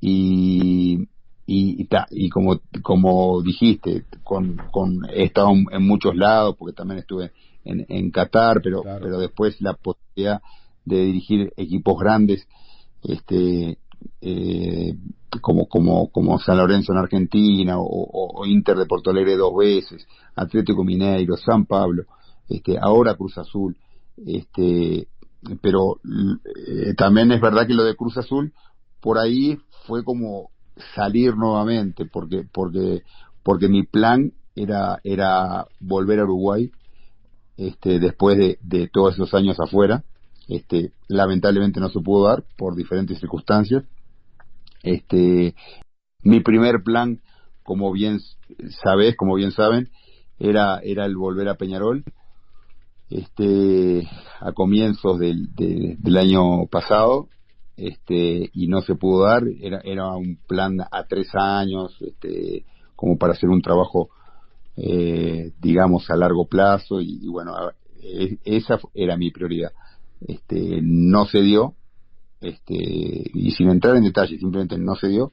y, 0.00 1.08
y, 1.46 1.88
y 2.10 2.28
como, 2.28 2.60
como 2.82 3.42
dijiste, 3.42 4.04
con, 4.22 4.56
con, 4.70 5.04
he 5.12 5.24
estado 5.24 5.50
en 5.50 5.86
muchos 5.86 6.14
lados, 6.14 6.56
porque 6.58 6.74
también 6.74 7.00
estuve 7.00 7.32
en, 7.64 7.84
en 7.88 8.10
Qatar, 8.10 8.60
pero, 8.62 8.82
pero 8.82 9.18
después 9.18 9.60
la 9.60 9.74
posibilidad 9.74 10.40
de 10.84 11.04
dirigir 11.04 11.52
equipos 11.56 11.98
grandes, 11.98 12.46
este, 13.02 13.78
eh, 14.20 14.94
como, 15.40 15.66
como, 15.66 16.10
como 16.10 16.38
San 16.38 16.58
Lorenzo 16.58 16.92
en 16.92 16.98
Argentina, 16.98 17.76
o, 17.78 18.44
Inter 18.46 18.76
de 18.76 18.86
Porto 18.86 19.10
Alegre 19.10 19.36
dos 19.36 19.56
veces, 19.56 20.06
Atlético 20.36 20.84
Mineiro, 20.84 21.36
San 21.36 21.66
Pablo, 21.66 22.04
este, 22.48 22.78
ahora 22.78 23.16
Cruz 23.16 23.38
Azul, 23.38 23.76
este, 24.26 25.08
pero 25.60 26.00
eh, 26.44 26.94
también 26.96 27.32
es 27.32 27.40
verdad 27.40 27.66
que 27.66 27.74
lo 27.74 27.84
de 27.84 27.96
Cruz 27.96 28.16
Azul, 28.18 28.52
por 29.00 29.18
ahí 29.18 29.58
fue 29.86 30.04
como 30.04 30.51
salir 30.94 31.36
nuevamente, 31.36 32.06
porque, 32.06 32.44
porque, 32.50 33.02
porque 33.42 33.68
mi 33.68 33.84
plan 33.84 34.32
era, 34.54 35.00
era 35.04 35.66
volver 35.80 36.20
a 36.20 36.24
Uruguay, 36.24 36.70
este, 37.56 37.98
después 37.98 38.38
de, 38.38 38.88
todos 38.88 39.14
esos 39.14 39.34
años 39.34 39.58
afuera, 39.60 40.04
este, 40.48 40.92
lamentablemente 41.08 41.80
no 41.80 41.88
se 41.88 42.00
pudo 42.00 42.28
dar 42.28 42.44
por 42.56 42.74
diferentes 42.74 43.18
circunstancias. 43.18 43.84
Este, 44.82 45.54
mi 46.22 46.40
primer 46.40 46.82
plan, 46.82 47.20
como 47.62 47.92
bien 47.92 48.20
sabes, 48.82 49.16
como 49.16 49.34
bien 49.34 49.52
saben, 49.52 49.90
era, 50.38 50.80
era 50.82 51.06
el 51.06 51.16
volver 51.16 51.48
a 51.48 51.54
Peñarol, 51.54 52.04
este, 53.10 54.08
a 54.40 54.52
comienzos 54.52 55.18
del, 55.18 55.54
del 55.54 56.16
año 56.16 56.66
pasado, 56.66 57.28
este, 57.76 58.50
y 58.52 58.68
no 58.68 58.82
se 58.82 58.94
pudo 58.94 59.24
dar, 59.24 59.42
era, 59.60 59.80
era 59.84 60.14
un 60.14 60.38
plan 60.46 60.80
a 60.80 61.04
tres 61.08 61.28
años, 61.34 61.96
este, 62.00 62.64
como 62.96 63.18
para 63.18 63.32
hacer 63.32 63.48
un 63.48 63.62
trabajo, 63.62 64.10
eh, 64.76 65.52
digamos, 65.60 66.10
a 66.10 66.16
largo 66.16 66.46
plazo, 66.46 67.00
y 67.00 67.26
bueno, 67.28 67.54
esa 68.44 68.78
era 68.94 69.16
mi 69.16 69.30
prioridad. 69.30 69.72
Este, 70.26 70.80
no 70.82 71.26
se 71.26 71.40
dio, 71.40 71.74
este, 72.40 72.74
y 72.74 73.50
sin 73.52 73.70
entrar 73.70 73.96
en 73.96 74.04
detalle, 74.04 74.38
simplemente 74.38 74.78
no 74.78 74.94
se 74.96 75.08
dio, 75.08 75.32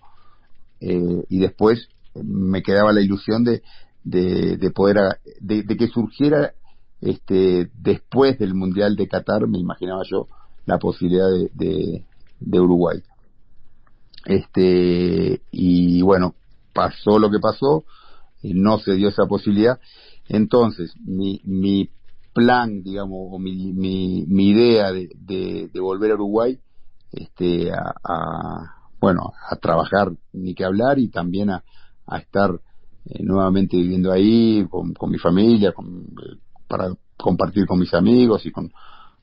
eh, 0.79 1.25
y 1.29 1.39
después 1.39 1.89
me 2.15 2.61
quedaba 2.61 2.93
la 2.93 3.01
ilusión 3.01 3.43
de, 3.43 3.61
de, 4.03 4.71
poder, 4.71 5.19
de, 5.41 5.63
que 5.65 5.87
surgiera 5.87 6.53
este, 7.01 7.69
después 7.75 8.37
del 8.39 8.55
Mundial 8.55 8.95
de 8.95 9.07
Qatar, 9.07 9.47
me 9.47 9.59
imaginaba 9.59 10.03
yo, 10.09 10.27
la 10.65 10.77
posibilidad 10.77 11.29
de, 11.29 11.49
de, 11.53 12.05
Uruguay. 12.41 13.01
Este, 14.25 15.41
y 15.51 16.01
bueno, 16.01 16.35
pasó 16.73 17.19
lo 17.19 17.29
que 17.29 17.39
pasó, 17.39 17.83
no 18.43 18.79
se 18.79 18.93
dio 18.93 19.09
esa 19.09 19.25
posibilidad. 19.25 19.79
Entonces, 20.27 20.93
mi, 21.03 21.41
mi 21.43 21.89
plan, 22.33 22.83
digamos, 22.83 23.17
o 23.31 23.39
mi, 23.39 23.73
mi, 23.73 24.49
idea 24.49 24.91
de, 24.91 25.09
de, 25.73 25.79
volver 25.79 26.11
a 26.11 26.15
Uruguay, 26.15 26.59
este, 27.11 27.71
a, 27.71 28.75
bueno, 28.99 29.33
a 29.49 29.55
trabajar 29.55 30.11
ni 30.33 30.53
que 30.53 30.63
hablar 30.63 30.99
y 30.99 31.09
también 31.09 31.49
a, 31.49 31.63
a 32.05 32.17
estar 32.19 32.51
eh, 33.05 33.23
nuevamente 33.23 33.77
viviendo 33.77 34.11
ahí 34.11 34.65
con, 34.69 34.93
con 34.93 35.09
mi 35.09 35.17
familia, 35.17 35.71
con, 35.73 36.13
para 36.67 36.93
compartir 37.17 37.65
con 37.65 37.79
mis 37.79 37.93
amigos 37.93 38.45
y 38.45 38.51
con, 38.51 38.71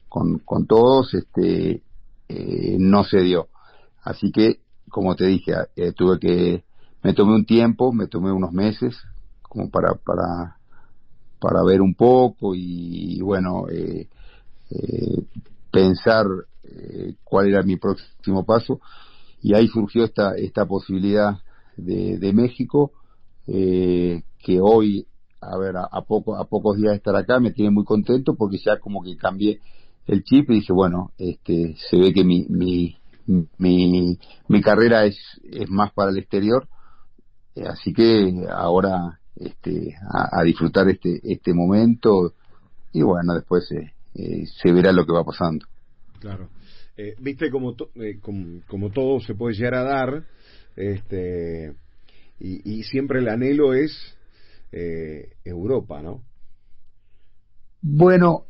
con, 0.09 0.39
con 0.41 0.67
todos, 0.67 1.15
este, 1.15 1.83
eh, 2.29 2.77
no 2.79 3.05
se 3.05 3.21
dio. 3.21 3.49
Así 4.03 4.31
que, 4.31 4.61
como 4.89 5.17
te 5.17 5.27
dije, 5.27 5.53
eh, 5.77 5.93
tuve 5.93 6.19
que, 6.19 6.65
me 7.03 7.13
tomé 7.13 7.35
un 7.35 7.45
tiempo, 7.45 7.93
me 7.93 8.07
tomé 8.07 8.33
unos 8.33 8.53
meses, 8.53 8.97
como 9.43 9.71
para, 9.71 9.95
para 9.95 10.57
para 11.39 11.63
ver 11.65 11.83
un 11.83 11.95
poco 11.95 12.55
y, 12.55 13.21
bueno, 13.21 13.69
eh, 13.69 14.09
eh, 14.71 15.23
pensar 15.71 16.27
cuál 17.23 17.49
era 17.49 17.63
mi 17.63 17.77
próximo 17.77 18.45
paso. 18.45 18.81
Y 19.43 19.55
ahí 19.55 19.69
surgió 19.69 20.05
esta, 20.05 20.35
esta 20.37 20.67
posibilidad 20.67 21.39
de, 21.77 22.19
de 22.19 22.33
México, 22.33 22.93
que 23.47 24.61
hoy, 24.61 25.07
a 25.41 25.57
ver, 25.59 25.77
a, 25.77 26.01
poco, 26.03 26.37
a 26.37 26.47
pocos 26.47 26.77
días 26.79 26.93
de 26.93 26.97
estar 26.97 27.15
acá 27.15 27.39
me 27.39 27.53
tiene 27.53 27.71
muy 27.71 27.85
contento 27.85 28.35
porque 28.35 28.59
ya 28.59 28.81
como 28.81 29.03
que 29.03 29.17
cambié 29.17 29.61
el 30.07 30.23
chip 30.23 30.51
y 30.51 30.55
dije, 30.55 30.73
bueno, 30.73 31.13
este, 31.19 31.77
se 31.91 31.97
ve 31.97 32.13
que 32.13 32.25
mi, 32.25 32.47
mi, 32.49 32.97
mi, 33.59 34.19
mi 34.49 34.63
carrera 34.63 35.05
es, 35.05 35.19
es 35.45 35.69
más 35.69 35.93
para 35.93 36.11
el 36.11 36.19
exterior, 36.19 36.69
así 37.65 37.93
que 37.93 38.47
ahora 38.51 39.19
este, 39.37 39.95
a, 40.11 40.43
disfrutar 40.45 40.89
este, 40.89 41.21
este 41.23 41.53
momento 41.53 42.35
y 42.93 43.03
bueno, 43.03 43.35
después 43.35 43.71
eh, 43.73 43.93
eh, 44.15 44.47
se 44.47 44.73
verá 44.73 44.93
lo 44.93 45.05
que 45.05 45.13
va 45.13 45.25
pasando. 45.25 45.67
Claro. 46.21 46.49
Eh, 46.97 47.15
viste 47.21 47.51
como, 47.51 47.77
como, 48.67 48.91
todo 48.91 49.21
se 49.21 49.35
puede 49.35 49.55
llegar 49.55 49.75
a 49.75 49.83
dar, 49.83 50.25
este, 50.77 51.75
y, 52.41 52.83
siempre 52.85 53.19
el 53.19 53.29
anhelo 53.29 53.75
es 53.75 53.93
Europa, 55.45 56.01
¿no? 56.03 56.23
Bueno, 57.83 58.45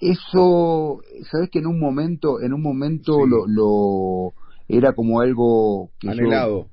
eso, 0.00 1.00
sabes 1.30 1.50
que 1.50 1.58
en 1.58 1.66
un 1.66 1.78
momento, 1.78 2.40
en 2.40 2.52
un 2.52 2.62
momento 2.62 3.26
lo, 3.26 3.46
lo, 3.46 4.32
era 4.68 4.92
como 4.94 5.20
algo 5.20 5.90
que 5.98 6.10
anhelado. 6.10 6.68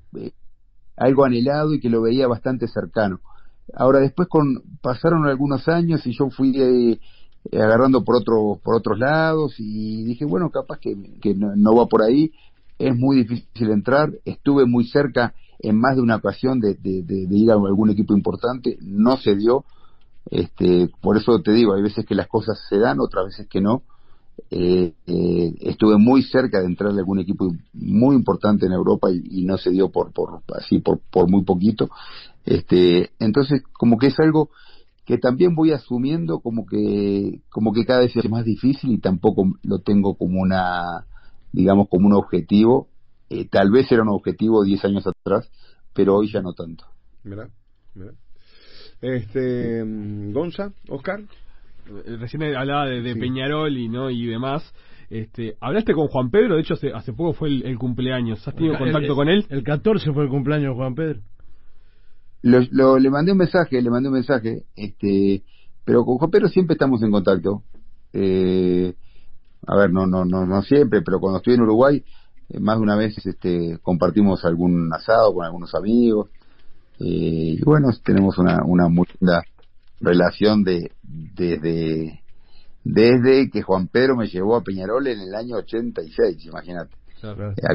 algo 0.96 1.24
anhelado 1.24 1.74
y 1.74 1.80
que 1.80 1.90
lo 1.90 2.02
veía 2.02 2.26
bastante 2.26 2.66
cercano. 2.68 3.20
Ahora 3.74 4.00
después 4.00 4.28
con 4.28 4.62
pasaron 4.80 5.26
algunos 5.26 5.68
años 5.68 6.06
y 6.06 6.16
yo 6.16 6.30
fui 6.30 6.54
eh, 6.56 6.98
agarrando 7.52 8.02
por 8.02 8.16
otro, 8.16 8.58
por 8.62 8.76
otros 8.76 8.98
lados 8.98 9.56
y 9.58 10.04
dije 10.04 10.24
bueno 10.24 10.50
capaz 10.50 10.78
que, 10.78 10.96
que 11.20 11.34
no, 11.34 11.74
va 11.74 11.86
por 11.86 12.02
ahí. 12.02 12.32
Es 12.78 12.96
muy 12.96 13.16
difícil 13.24 13.70
entrar. 13.70 14.12
Estuve 14.24 14.64
muy 14.64 14.86
cerca 14.86 15.34
en 15.58 15.78
más 15.78 15.96
de 15.96 16.02
una 16.02 16.16
ocasión 16.16 16.60
de, 16.60 16.74
de, 16.74 17.02
de, 17.02 17.36
ir 17.36 17.50
a 17.50 17.54
algún 17.54 17.90
equipo 17.90 18.14
importante. 18.14 18.78
No 18.80 19.16
se 19.16 19.34
dio 19.34 19.64
este 20.30 20.90
por 21.00 21.16
eso 21.16 21.40
te 21.40 21.52
digo 21.52 21.74
hay 21.74 21.82
veces 21.82 22.04
que 22.04 22.14
las 22.14 22.28
cosas 22.28 22.58
se 22.68 22.78
dan 22.78 23.00
otras 23.00 23.26
veces 23.26 23.46
que 23.48 23.60
no. 23.60 23.82
Eh, 24.50 24.94
eh, 25.06 25.54
estuve 25.62 25.98
muy 25.98 26.22
cerca 26.22 26.60
de 26.60 26.66
entrar 26.66 26.92
en 26.92 26.98
algún 26.98 27.18
equipo 27.18 27.52
muy 27.72 28.14
importante 28.14 28.66
en 28.66 28.72
Europa 28.72 29.08
y, 29.10 29.44
no 29.44 29.58
se 29.58 29.70
dio 29.70 29.90
por, 29.90 30.12
así 30.56 30.78
por, 30.78 31.00
por 31.10 31.28
muy 31.28 31.42
poquito. 31.42 31.90
Este 32.44 33.10
entonces 33.18 33.62
como 33.72 33.98
que 33.98 34.08
es 34.08 34.20
algo 34.20 34.50
que 35.04 35.18
también 35.18 35.54
voy 35.54 35.72
asumiendo 35.72 36.40
como 36.40 36.66
que 36.66 37.40
como 37.50 37.72
que 37.72 37.84
cada 37.84 38.00
vez 38.00 38.14
es 38.14 38.30
más 38.30 38.44
difícil 38.44 38.92
y 38.92 38.98
tampoco 38.98 39.44
lo 39.62 39.80
tengo 39.80 40.14
como 40.14 40.40
una 40.40 41.06
digamos 41.52 41.88
como 41.88 42.06
un 42.06 42.14
objetivo. 42.14 42.88
Eh, 43.30 43.46
tal 43.46 43.70
vez 43.70 43.90
era 43.92 44.02
un 44.02 44.08
objetivo 44.08 44.62
10 44.62 44.84
años 44.84 45.06
atrás 45.06 45.50
pero 45.98 46.14
hoy 46.14 46.30
ya 46.30 46.40
no 46.40 46.52
tanto. 46.52 46.84
Mira, 47.24 47.50
mira. 47.94 48.12
Este 49.00 49.82
Gonza 50.32 50.72
Oscar 50.88 51.20
eh, 51.88 52.16
recién 52.18 52.42
hablaba 52.42 52.86
de, 52.86 53.16
Peñarol 53.16 53.76
y 53.76 53.88
no 53.88 54.10
y 54.10 54.26
demás. 54.26 54.62
Este, 55.10 55.56
hablaste 55.60 55.94
con 55.94 56.08
Juan 56.08 56.30
Pedro, 56.30 56.56
de 56.56 56.60
hecho 56.60 56.74
hace, 56.74 56.92
hace 56.92 57.12
poco 57.12 57.32
fue 57.32 57.48
el, 57.48 57.78
cumpleaños. 57.78 58.46
¿Has 58.46 58.54
tenido 58.54 58.76
contacto 58.76 59.14
con 59.14 59.28
él? 59.28 59.46
El 59.48 59.62
14 59.62 60.12
fue 60.12 60.24
el 60.24 60.28
cumpleaños 60.28 60.70
de 60.70 60.74
Juan 60.74 60.94
Pedro. 60.94 61.20
Lo, 62.42 62.98
le 62.98 63.10
mandé 63.10 63.32
un 63.32 63.38
mensaje, 63.38 63.80
le 63.80 63.90
mandé 63.90 64.08
un 64.08 64.14
mensaje, 64.14 64.64
este, 64.76 65.42
pero 65.84 66.04
con 66.04 66.18
Juan 66.18 66.30
Pedro 66.30 66.48
siempre 66.48 66.74
estamos 66.74 67.02
en 67.02 67.10
contacto. 67.10 67.62
Eh, 68.12 68.94
a 69.66 69.76
ver, 69.76 69.90
no, 69.90 70.06
no, 70.06 70.24
no, 70.24 70.46
no 70.46 70.62
siempre, 70.62 71.02
pero 71.02 71.20
cuando 71.20 71.38
estoy 71.38 71.54
en 71.54 71.62
Uruguay, 71.62 72.04
eh, 72.50 72.60
más 72.60 72.76
de 72.76 72.82
una 72.82 72.96
vez 72.96 73.16
este, 73.26 73.78
compartimos 73.82 74.44
algún 74.44 74.92
asado 74.92 75.34
con 75.34 75.44
algunos 75.44 75.74
amigos. 75.74 76.28
Y 76.98 77.62
bueno, 77.62 77.88
tenemos 78.04 78.38
una, 78.38 78.58
una 78.64 78.88
muy 78.88 79.06
linda 79.20 79.42
relación 80.00 80.64
de 80.64 80.92
desde 81.02 82.22
desde 82.84 83.50
que 83.50 83.62
Juan 83.62 83.88
Pedro 83.88 84.16
me 84.16 84.28
llevó 84.28 84.56
a 84.56 84.62
Peñarol 84.62 85.06
en 85.06 85.20
el 85.20 85.34
año 85.34 85.56
86, 85.56 86.46
imagínate. 86.46 86.96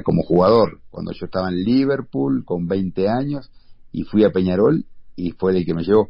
Como 0.03 0.23
jugador, 0.23 0.79
cuando 0.89 1.11
yo 1.11 1.25
estaba 1.25 1.49
en 1.49 1.63
Liverpool 1.63 2.43
con 2.45 2.67
20 2.67 3.09
años 3.09 3.51
y 3.91 4.03
fui 4.03 4.23
a 4.23 4.31
Peñarol 4.31 4.85
y 5.15 5.31
fue 5.31 5.55
el 5.55 5.65
que 5.65 5.73
me 5.73 5.83
llevó. 5.83 6.09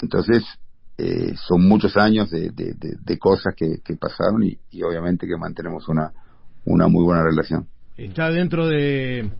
Entonces, 0.00 0.44
eh, 0.98 1.34
son 1.36 1.66
muchos 1.66 1.96
años 1.96 2.30
de, 2.30 2.50
de, 2.52 3.18
cosas 3.18 3.54
que, 3.56 3.80
que 3.84 3.96
pasaron 3.96 4.42
y, 4.44 4.58
y, 4.70 4.82
obviamente 4.82 5.26
que 5.26 5.36
mantenemos 5.36 5.88
una, 5.88 6.12
una 6.64 6.88
muy 6.88 7.04
buena 7.04 7.22
relación 7.22 7.66
está 7.96 8.30
dentro 8.30 8.66
de, 8.66 9.30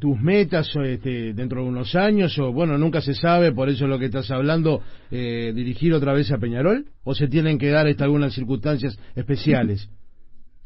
tus 0.00 0.20
metas 0.20 0.70
este, 0.84 1.34
dentro 1.34 1.62
de 1.62 1.68
unos 1.68 1.94
años 1.94 2.38
o 2.38 2.52
bueno 2.52 2.76
nunca 2.78 3.00
se 3.00 3.14
sabe 3.14 3.52
por 3.52 3.68
eso 3.68 3.84
es 3.84 3.90
lo 3.90 3.98
que 3.98 4.06
estás 4.06 4.30
hablando 4.30 4.80
eh, 5.10 5.52
dirigir 5.54 5.94
otra 5.94 6.12
vez 6.12 6.30
a 6.32 6.38
Peñarol 6.38 6.86
o 7.04 7.14
se 7.14 7.28
tienen 7.28 7.58
que 7.58 7.70
dar 7.70 7.86
algunas 7.86 8.34
circunstancias 8.34 8.98
especiales 9.14 9.88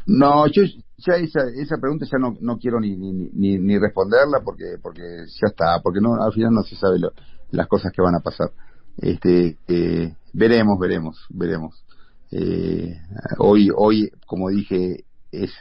no 0.06 0.46
yo 0.46 0.62
ya 0.98 1.14
esa, 1.16 1.40
esa 1.60 1.76
pregunta 1.78 2.06
ya 2.10 2.18
no, 2.18 2.36
no 2.40 2.56
quiero 2.58 2.80
ni, 2.80 2.96
ni, 2.96 3.12
ni, 3.12 3.58
ni 3.58 3.78
responderla 3.78 4.40
porque 4.42 4.76
porque 4.82 5.02
ya 5.02 5.48
está, 5.48 5.80
porque 5.82 6.00
no 6.00 6.14
al 6.14 6.32
final 6.32 6.52
no 6.52 6.62
se 6.62 6.74
sabe 6.76 6.98
lo, 6.98 7.12
las 7.50 7.66
cosas 7.66 7.92
que 7.92 8.02
van 8.02 8.14
a 8.14 8.20
pasar. 8.20 8.50
Este, 8.98 9.58
eh, 9.68 10.14
veremos, 10.32 10.78
veremos, 10.78 11.26
veremos. 11.30 11.84
Eh, 12.30 12.98
hoy, 13.38 13.70
hoy, 13.74 14.10
como 14.26 14.48
dije, 14.48 15.04
es 15.30 15.52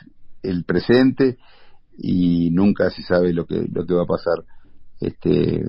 el 0.42 0.64
presente 0.64 1.38
y 1.98 2.50
nunca 2.52 2.90
se 2.90 3.02
sabe 3.04 3.34
lo 3.34 3.46
que, 3.46 3.68
lo 3.72 3.86
que 3.86 3.94
va 3.94 4.04
a 4.04 4.08
pasar 4.08 4.44
este, 5.00 5.64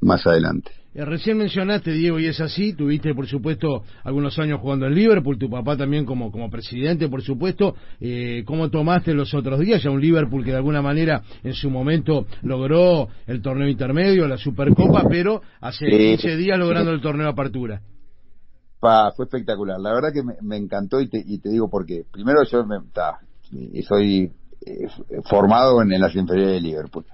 más 0.00 0.26
adelante. 0.26 0.70
Eh, 0.94 1.04
recién 1.04 1.36
mencionaste, 1.36 1.92
Diego, 1.92 2.18
y 2.18 2.26
es 2.26 2.40
así, 2.40 2.72
tuviste, 2.72 3.14
por 3.14 3.26
supuesto, 3.26 3.84
algunos 4.04 4.38
años 4.38 4.60
jugando 4.60 4.86
en 4.86 4.94
Liverpool, 4.94 5.38
tu 5.38 5.48
papá 5.48 5.76
también 5.76 6.04
como, 6.04 6.32
como 6.32 6.50
presidente, 6.50 7.08
por 7.08 7.22
supuesto. 7.22 7.76
Eh, 8.00 8.42
¿Cómo 8.46 8.70
tomaste 8.70 9.14
los 9.14 9.32
otros 9.34 9.60
días? 9.60 9.82
Ya 9.82 9.90
un 9.90 10.00
Liverpool 10.00 10.44
que 10.44 10.50
de 10.50 10.56
alguna 10.56 10.82
manera 10.82 11.22
en 11.44 11.54
su 11.54 11.70
momento 11.70 12.26
logró 12.42 13.08
el 13.26 13.42
torneo 13.42 13.68
intermedio, 13.68 14.26
la 14.26 14.38
Supercopa, 14.38 15.04
pero 15.08 15.42
hace 15.60 15.86
15 15.86 16.36
días 16.36 16.58
logrando 16.58 16.90
el 16.90 17.00
torneo 17.00 17.28
apertura. 17.28 17.80
Pa, 18.80 19.12
fue 19.16 19.26
espectacular. 19.26 19.78
La 19.80 19.92
verdad 19.92 20.12
que 20.12 20.22
me, 20.42 20.56
encantó 20.56 21.00
y 21.00 21.08
te, 21.08 21.22
y 21.24 21.38
te 21.38 21.48
digo 21.48 21.68
por 21.68 21.84
qué. 21.84 22.04
Primero 22.10 22.42
yo 22.44 22.64
me, 22.64 22.76
ta, 22.92 23.18
soy 23.86 24.22
eh, 24.24 24.32
formado 25.24 25.82
en, 25.82 25.90
las 26.00 26.14
inferiores 26.14 26.54
de 26.54 26.60
Liverpool. 26.60 27.04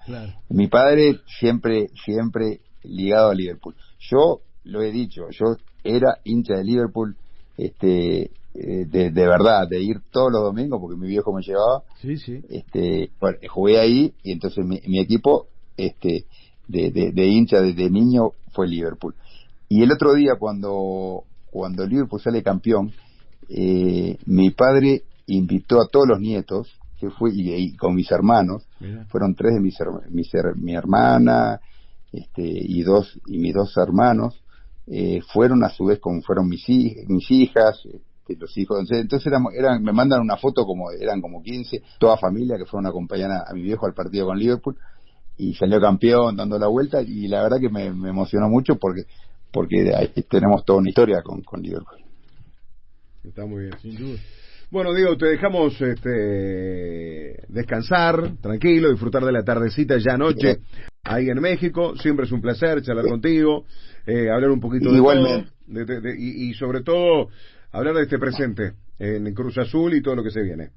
Mi 0.48 0.68
padre 0.68 1.20
siempre, 1.38 1.88
siempre 2.04 2.61
ligado 2.83 3.30
a 3.30 3.35
Liverpool. 3.35 3.74
Yo 3.98 4.40
lo 4.64 4.83
he 4.83 4.90
dicho, 4.90 5.28
yo 5.30 5.57
era 5.83 6.18
hincha 6.24 6.54
de 6.54 6.64
Liverpool, 6.64 7.16
este, 7.57 8.30
eh, 8.54 8.87
de, 8.87 9.11
verdad, 9.11 9.68
de 9.68 9.83
ir 9.83 10.00
todos 10.11 10.33
los 10.33 10.42
domingos 10.42 10.80
porque 10.80 10.96
mi 10.96 11.09
viejo 11.09 11.33
me 11.33 11.42
llevaba. 11.42 11.83
Sí, 12.00 12.16
sí. 12.16 12.40
Este, 12.48 13.11
jugué 13.48 13.78
ahí 13.78 14.14
y 14.22 14.33
entonces 14.33 14.64
mi, 14.64 14.98
equipo, 14.98 15.48
este, 15.76 16.24
de, 16.68 16.90
de, 16.90 17.26
hincha 17.26 17.61
desde 17.61 17.90
niño 17.90 18.30
fue 18.52 18.68
Liverpool. 18.68 19.14
Y 19.68 19.83
el 19.83 19.92
otro 19.92 20.14
día 20.14 20.37
cuando, 20.38 21.24
cuando 21.50 21.87
Liverpool 21.87 22.20
sale 22.20 22.42
campeón, 22.42 22.92
eh, 23.48 24.16
mi 24.26 24.50
padre 24.50 25.02
invitó 25.26 25.80
a 25.80 25.88
todos 25.88 26.07
los 26.09 26.20
nietos 26.20 26.68
que 26.98 27.11
fue 27.11 27.30
y, 27.33 27.76
con 27.76 27.94
mis 27.94 28.11
hermanos. 28.11 28.66
Fueron 29.09 29.35
tres 29.35 29.54
de 29.54 29.61
mis, 29.61 29.76
mis 30.11 30.30
mi 30.57 30.74
hermana 30.74 31.61
este, 32.12 32.42
y 32.44 32.83
dos 32.83 33.18
y 33.26 33.38
mis 33.38 33.54
dos 33.54 33.76
hermanos. 33.76 34.42
Eh, 34.87 35.20
fueron 35.33 35.64
a 35.64 35.70
su 35.70 35.87
vez 35.87 35.98
como 35.98 36.20
fueron 36.22 36.48
mis, 36.48 36.66
mis 37.09 37.30
hijas 37.30 37.80
este, 37.85 38.37
los 38.37 38.57
hijos. 38.57 38.78
Entonces 38.90 39.26
eran, 39.26 39.44
eran 39.57 39.83
me 39.83 39.92
mandan 39.92 40.20
una 40.20 40.37
foto 40.37 40.64
como 40.64 40.90
eran 40.90 41.20
como 41.20 41.42
15 41.42 41.83
toda 41.98 42.16
familia 42.16 42.57
que 42.59 42.66
fueron 42.66 42.87
a 42.87 42.90
acompañar 42.90 43.30
a, 43.46 43.52
mi 43.54 43.62
viejo 43.62 43.87
al 43.87 43.94
partido 43.94 44.26
con 44.26 44.38
Liverpool 44.38 44.76
y 45.37 45.54
salió 45.54 45.80
campeón 45.80 46.37
dando 46.37 46.59
la 46.59 46.68
vuelta 46.68 47.02
y 47.02 47.26
la 47.26 47.42
verdad 47.42 47.59
que 47.61 47.70
me, 47.70 47.87
emocionó 47.87 48.48
mucho 48.48 48.76
porque 48.76 49.04
porque 49.50 49.94
ahí 49.94 50.09
tenemos 50.28 50.64
toda 50.64 50.80
una 50.80 50.88
historia 50.90 51.22
con, 51.22 51.42
con 51.42 51.62
Liverpool. 51.62 51.98
Está 53.22 53.46
muy 53.46 53.64
bien. 53.64 53.78
Sin 53.80 53.96
duda 53.96 54.18
bueno, 54.74 54.92
Diego, 54.92 55.16
te 55.16 55.26
dejamos 55.26 55.80
este, 55.80 57.44
descansar, 57.46 58.32
tranquilo, 58.40 58.90
disfrutar 58.90 59.24
de 59.24 59.30
la 59.30 59.44
tardecita 59.44 59.98
ya 59.98 60.14
anoche 60.14 60.58
ahí 61.04 61.28
en 61.28 61.40
México. 61.40 61.96
Siempre 61.96 62.26
es 62.26 62.32
un 62.32 62.40
placer 62.40 62.82
charlar 62.82 63.06
contigo, 63.06 63.66
eh, 64.04 64.28
hablar 64.32 64.50
un 64.50 64.58
poquito 64.58 64.90
de 64.90 64.96
Igualmente. 64.96 65.48
y, 66.18 66.48
y, 66.48 66.54
sobre 66.54 66.82
todo 66.82 67.28
hablar 67.70 67.94
de 67.94 68.02
este 68.02 68.18
presente 68.18 68.72
en 68.98 69.32
Cruz 69.32 69.56
Azul 69.58 69.94
y 69.94 70.02
todo 70.02 70.16
lo 70.16 70.24
que 70.24 70.32
se 70.32 70.42
viene. 70.42 70.70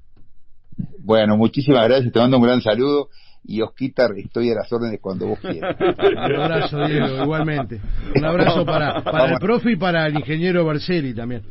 Bueno, 1.00 1.36
muchísimas 1.36 1.88
gracias, 1.88 2.12
te 2.12 2.20
mando 2.20 2.36
un 2.36 2.44
gran 2.44 2.60
saludo 2.60 3.08
y 3.42 3.62
Osquitar, 3.62 4.12
estoy 4.16 4.52
a 4.52 4.54
las 4.54 4.72
órdenes 4.72 5.00
cuando 5.00 5.26
vos 5.26 5.40
quieras. 5.40 5.76
Un 5.80 6.18
abrazo, 6.18 6.86
Diego, 6.86 7.24
igualmente. 7.24 7.80
Un 8.14 8.24
abrazo 8.24 8.64
para, 8.64 9.02
para 9.02 9.32
el 9.32 9.38
profe 9.40 9.72
y 9.72 9.76
para 9.76 10.06
el 10.06 10.18
ingeniero 10.18 10.64
Barceli 10.64 11.14
también. 11.14 11.42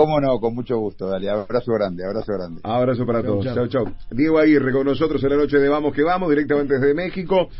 Cómo 0.00 0.18
no, 0.18 0.40
con 0.40 0.54
mucho 0.54 0.78
gusto, 0.78 1.10
dale, 1.10 1.28
abrazo 1.28 1.74
grande, 1.74 2.06
abrazo 2.06 2.32
grande. 2.32 2.62
Abrazo 2.64 3.04
para 3.04 3.22
todos, 3.22 3.44
chao, 3.44 3.68
chao. 3.68 3.84
Diego 4.10 4.38
Aguirre 4.38 4.72
con 4.72 4.86
nosotros 4.86 5.22
en 5.22 5.28
la 5.28 5.36
noche 5.36 5.58
de 5.58 5.68
Vamos 5.68 5.94
que 5.94 6.02
Vamos, 6.02 6.30
directamente 6.30 6.78
desde 6.78 6.94
México. 6.94 7.50